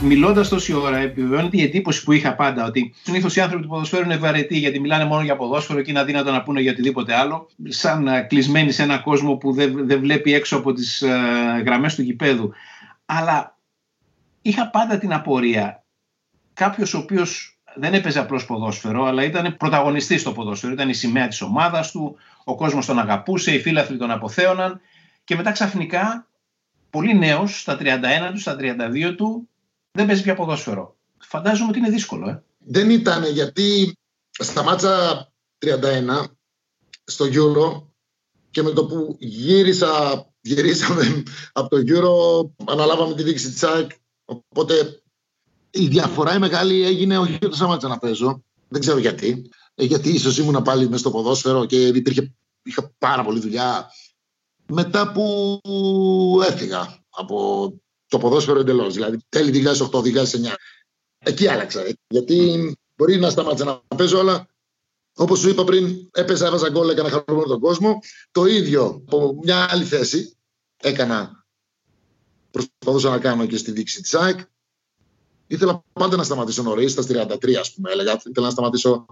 [0.02, 4.04] Μιλώντας τόση ώρα, επιβεβαιώνεται η εντύπωση που είχα πάντα ότι συνήθως οι άνθρωποι του ποδοσφαίρου
[4.04, 7.48] είναι βαρετοί γιατί μιλάνε μόνο για ποδόσφαιρο και είναι αδύνατο να πούνε για οτιδήποτε άλλο.
[7.68, 11.08] Σαν uh, κλεισμένοι σε ένα κόσμο που δεν, δεν βλέπει έξω από τις uh,
[11.58, 12.52] ε, γραμμές του γηπέδου.
[13.06, 13.58] Αλλά
[14.42, 15.84] είχα πάντα την απορία.
[16.54, 20.72] Κάποιος ο οποίος δεν έπαιζε απλώς ποδόσφαιρο, αλλά ήταν πρωταγωνιστής στο ποδόσφαιρο.
[20.72, 24.80] Ήταν η σημαία της ομάδας του, ο κόσμος τον αγαπούσε, οι φίλαθλοι τον αποθέωναν.
[25.24, 26.26] Και μετά ξαφνικά,
[26.90, 29.48] πολύ νέος, στα 31 του, στα 32 του,
[29.92, 30.96] δεν παίζει πια ποδόσφαιρο.
[31.18, 32.42] Φαντάζομαι ότι είναι δύσκολο, ε.
[32.58, 33.96] Δεν ήταν γιατί
[34.30, 35.26] σταμάτησα
[35.58, 36.24] 31
[37.04, 37.82] στο Euro
[38.50, 41.22] και με το που γύρισα, γυρίσαμε
[41.52, 43.90] από το Euro, αναλάβαμε τη δίκηση της ΑΕΚ,
[44.24, 45.02] οπότε
[45.70, 50.08] η διαφορά η μεγάλη έγινε όχι ότι σταμάτησα να παίζω, δεν ξέρω γιατί, ε, γιατί
[50.08, 52.32] ίσως ήμουν πάλι μέσα στο ποδόσφαιρο και υπήρχε,
[52.62, 53.90] είχα πάρα πολλή δουλειά
[54.66, 55.60] μετά που
[56.46, 57.72] έφυγα από
[58.12, 58.94] το ποδόσφαιρο εντελώς.
[58.94, 60.54] Δηλαδή τέλη 2008-2009.
[61.18, 61.82] Εκεί άλλαξα.
[62.08, 64.46] Γιατί μπορεί να σταμάτησα να παίζω, αλλά
[65.14, 67.98] όπως σου είπα πριν, έπαιζα, έβαζα γκολ, έκανα χαρούμενο τον κόσμο.
[68.30, 70.36] Το ίδιο από μια άλλη θέση
[70.76, 71.44] έκανα.
[72.50, 74.40] Προσπαθούσα να κάνω και στη δίκηση της ΑΕΚ.
[75.46, 77.90] Ήθελα πάντα να σταματήσω νωρί, στα 33 ας πούμε.
[77.90, 79.06] Έλεγα, ήθελα να σταματήσω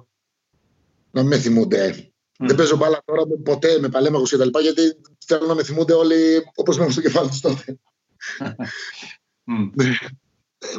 [1.11, 2.13] να με θυμούνται.
[2.39, 2.47] Mm.
[2.47, 4.83] Δεν παίζω μπάλα τώρα ποτέ με παλέμαχου και τα λοιπά, γιατί
[5.27, 7.79] θέλω να με θυμούνται όλοι όπως μένουν στο κεφάλι τους τότε.
[9.75, 9.97] Ναι.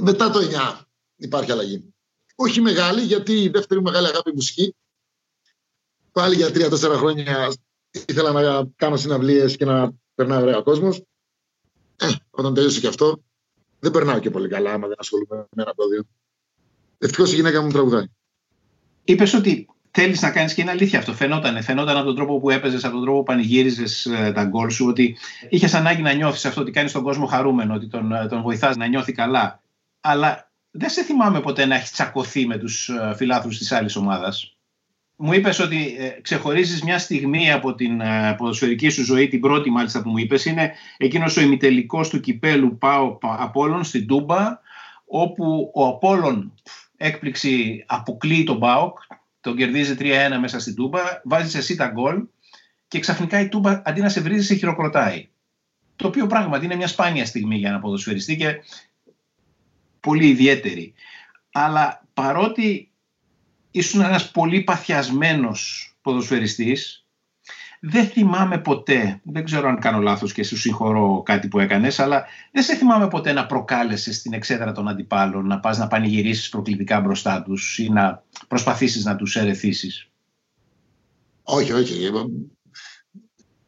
[0.01, 0.85] Μετά το 9
[1.15, 1.93] υπάρχει αλλαγή.
[2.35, 4.75] Όχι μεγάλη, γιατί η δεύτερη μεγάλη αγάπη μουσική.
[6.11, 7.53] Πάλι για τρία-τέσσερα χρόνια
[7.91, 11.03] ήθελα να κάνω συναυλίες και να περνάει ωραία ο κόσμος.
[11.95, 13.23] Ε, όταν τελείωσε και αυτό,
[13.79, 16.03] δεν περνάω και πολύ καλά άμα δεν ασχολούμαι με ένα πόδιο.
[16.97, 18.05] Ευτυχώς η γυναίκα μου τραγουδάει.
[19.03, 21.13] Είπες ότι θέλεις να κάνεις και είναι αλήθεια αυτό.
[21.13, 24.69] Φαινόταν, φαινόταν από τον τρόπο που έπαιζες, από τον τρόπο που πανηγύριζες ε, τα γκολ
[24.69, 25.17] σου, ότι
[25.49, 28.77] είχες ανάγκη να νιώθεις αυτό, ότι κάνεις τον κόσμο χαρούμενο, ότι τον, ε, τον βοηθάς
[28.77, 29.61] να νιώθει καλά.
[30.01, 34.55] Αλλά δεν σε θυμάμαι ποτέ να έχεις τσακωθεί με τους ε, φιλάθλους της άλλης ομάδας.
[35.15, 38.01] Μου είπες ότι ξεχωρίζεις μια στιγμή από την
[38.37, 42.77] ποδοσφαιρική σου ζωή, την πρώτη μάλιστα που μου είπες, είναι εκείνος ο ημιτελικός του κυπέλου
[42.77, 44.59] Πάο Απόλων στην Τούμπα,
[45.05, 46.53] όπου ο Απόλων
[46.97, 48.97] έκπληξη αποκλείει τον Πάοκ,
[49.41, 52.23] τον κερδίζει 3-1 μέσα στην Τούμπα, βάζεις εσύ τα γκολ
[52.87, 55.29] και ξαφνικά η Τούμπα αντί να σε βρίζει, σε χειροκροτάει.
[55.95, 58.61] το οποίο πράγματι είναι μια σπάνια στιγμή για ένα ποδοσφαιριστή και
[59.99, 60.93] πολύ ιδιαίτερη.
[61.51, 62.91] Αλλά παρότι
[63.71, 67.05] ήσουν ένας πολύ παθιασμένος ποδοσφαιριστής,
[67.83, 72.25] δεν θυμάμαι ποτέ, δεν ξέρω αν κάνω λάθος και σου συγχωρώ κάτι που έκανες, αλλά
[72.51, 77.01] δεν σε θυμάμαι ποτέ να προκάλεσες στην εξέδρα των αντιπάλων, να πας να πανηγυρίσεις προκλητικά
[77.01, 80.09] μπροστά τους ή να προσπαθήσεις να τους ερεθίσεις.
[81.43, 82.09] Όχι, όχι.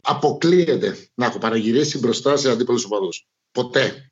[0.01, 3.27] Αποκλείεται να έχω πανηγυρίσει μπροστά σε αντίπαλους οπαδούς.
[3.51, 4.11] Ποτέ.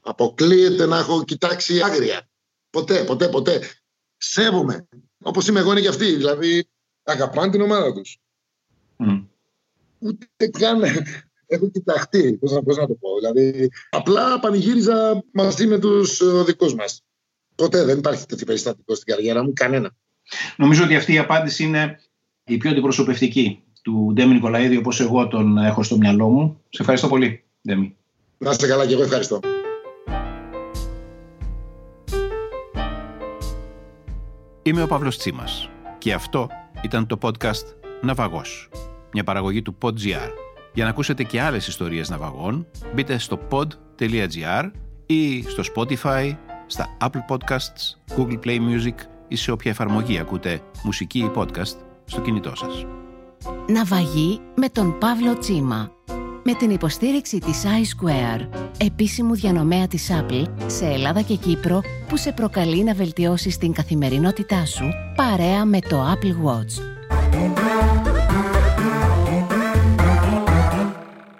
[0.00, 2.28] Αποκλείεται να έχω κοιτάξει άγρια.
[2.70, 3.60] Ποτέ, ποτέ, ποτέ.
[4.16, 4.88] Σέβομαι.
[5.22, 6.16] Όπως είμαι εγώ είναι και αυτοί.
[6.16, 6.68] Δηλαδή
[7.02, 8.20] αγαπάνε την ομάδα τους.
[8.98, 9.24] Mm.
[9.98, 10.82] Ούτε καν
[11.46, 13.08] έχω κοιταχτεί, πώς να, πώς να το πω.
[13.18, 17.04] Δηλαδή, απλά πανηγύριζα μαζί με τους ε, δικούς μας.
[17.54, 19.96] Ποτέ δεν υπάρχει τέτοιο περιστατικό στην καριέρα μου, κανένα.
[20.56, 22.00] Νομίζω ότι αυτή η απάντηση είναι
[22.44, 26.60] η πιο αντιπροσωπευτική του Ντέμι Νικολαίδη όπως εγώ τον έχω στο μυαλό μου.
[26.68, 27.96] Σε ευχαριστώ πολύ, Ντέμι.
[28.38, 29.40] Να είστε καλά και εγώ ευχαριστώ.
[34.62, 35.68] Είμαι ο Παύλος Τσίμας
[35.98, 36.48] και αυτό
[36.84, 38.68] ήταν το podcast «Ναυαγός»,
[39.12, 40.30] μια παραγωγή του PodGR.
[40.74, 44.70] Για να ακούσετε και άλλες ιστορίες ναυαγών, μπείτε στο pod.gr
[45.06, 46.36] ή στο Spotify,
[46.66, 48.94] στα Apple Podcasts, Google Play Music
[49.28, 52.86] ή σε όποια εφαρμογή ακούτε μουσική ή podcast στο κινητό σας.
[53.68, 55.90] Ναυαγή με τον Παύλο Τσίμα.
[56.44, 62.32] Με την υποστήριξη της iSquare, επίσημου διανομέα της Apple σε Ελλάδα και Κύπρο που σε
[62.32, 64.84] προκαλεί να βελτιώσεις την καθημερινότητά σου
[65.16, 66.95] παρέα με το Apple Watch.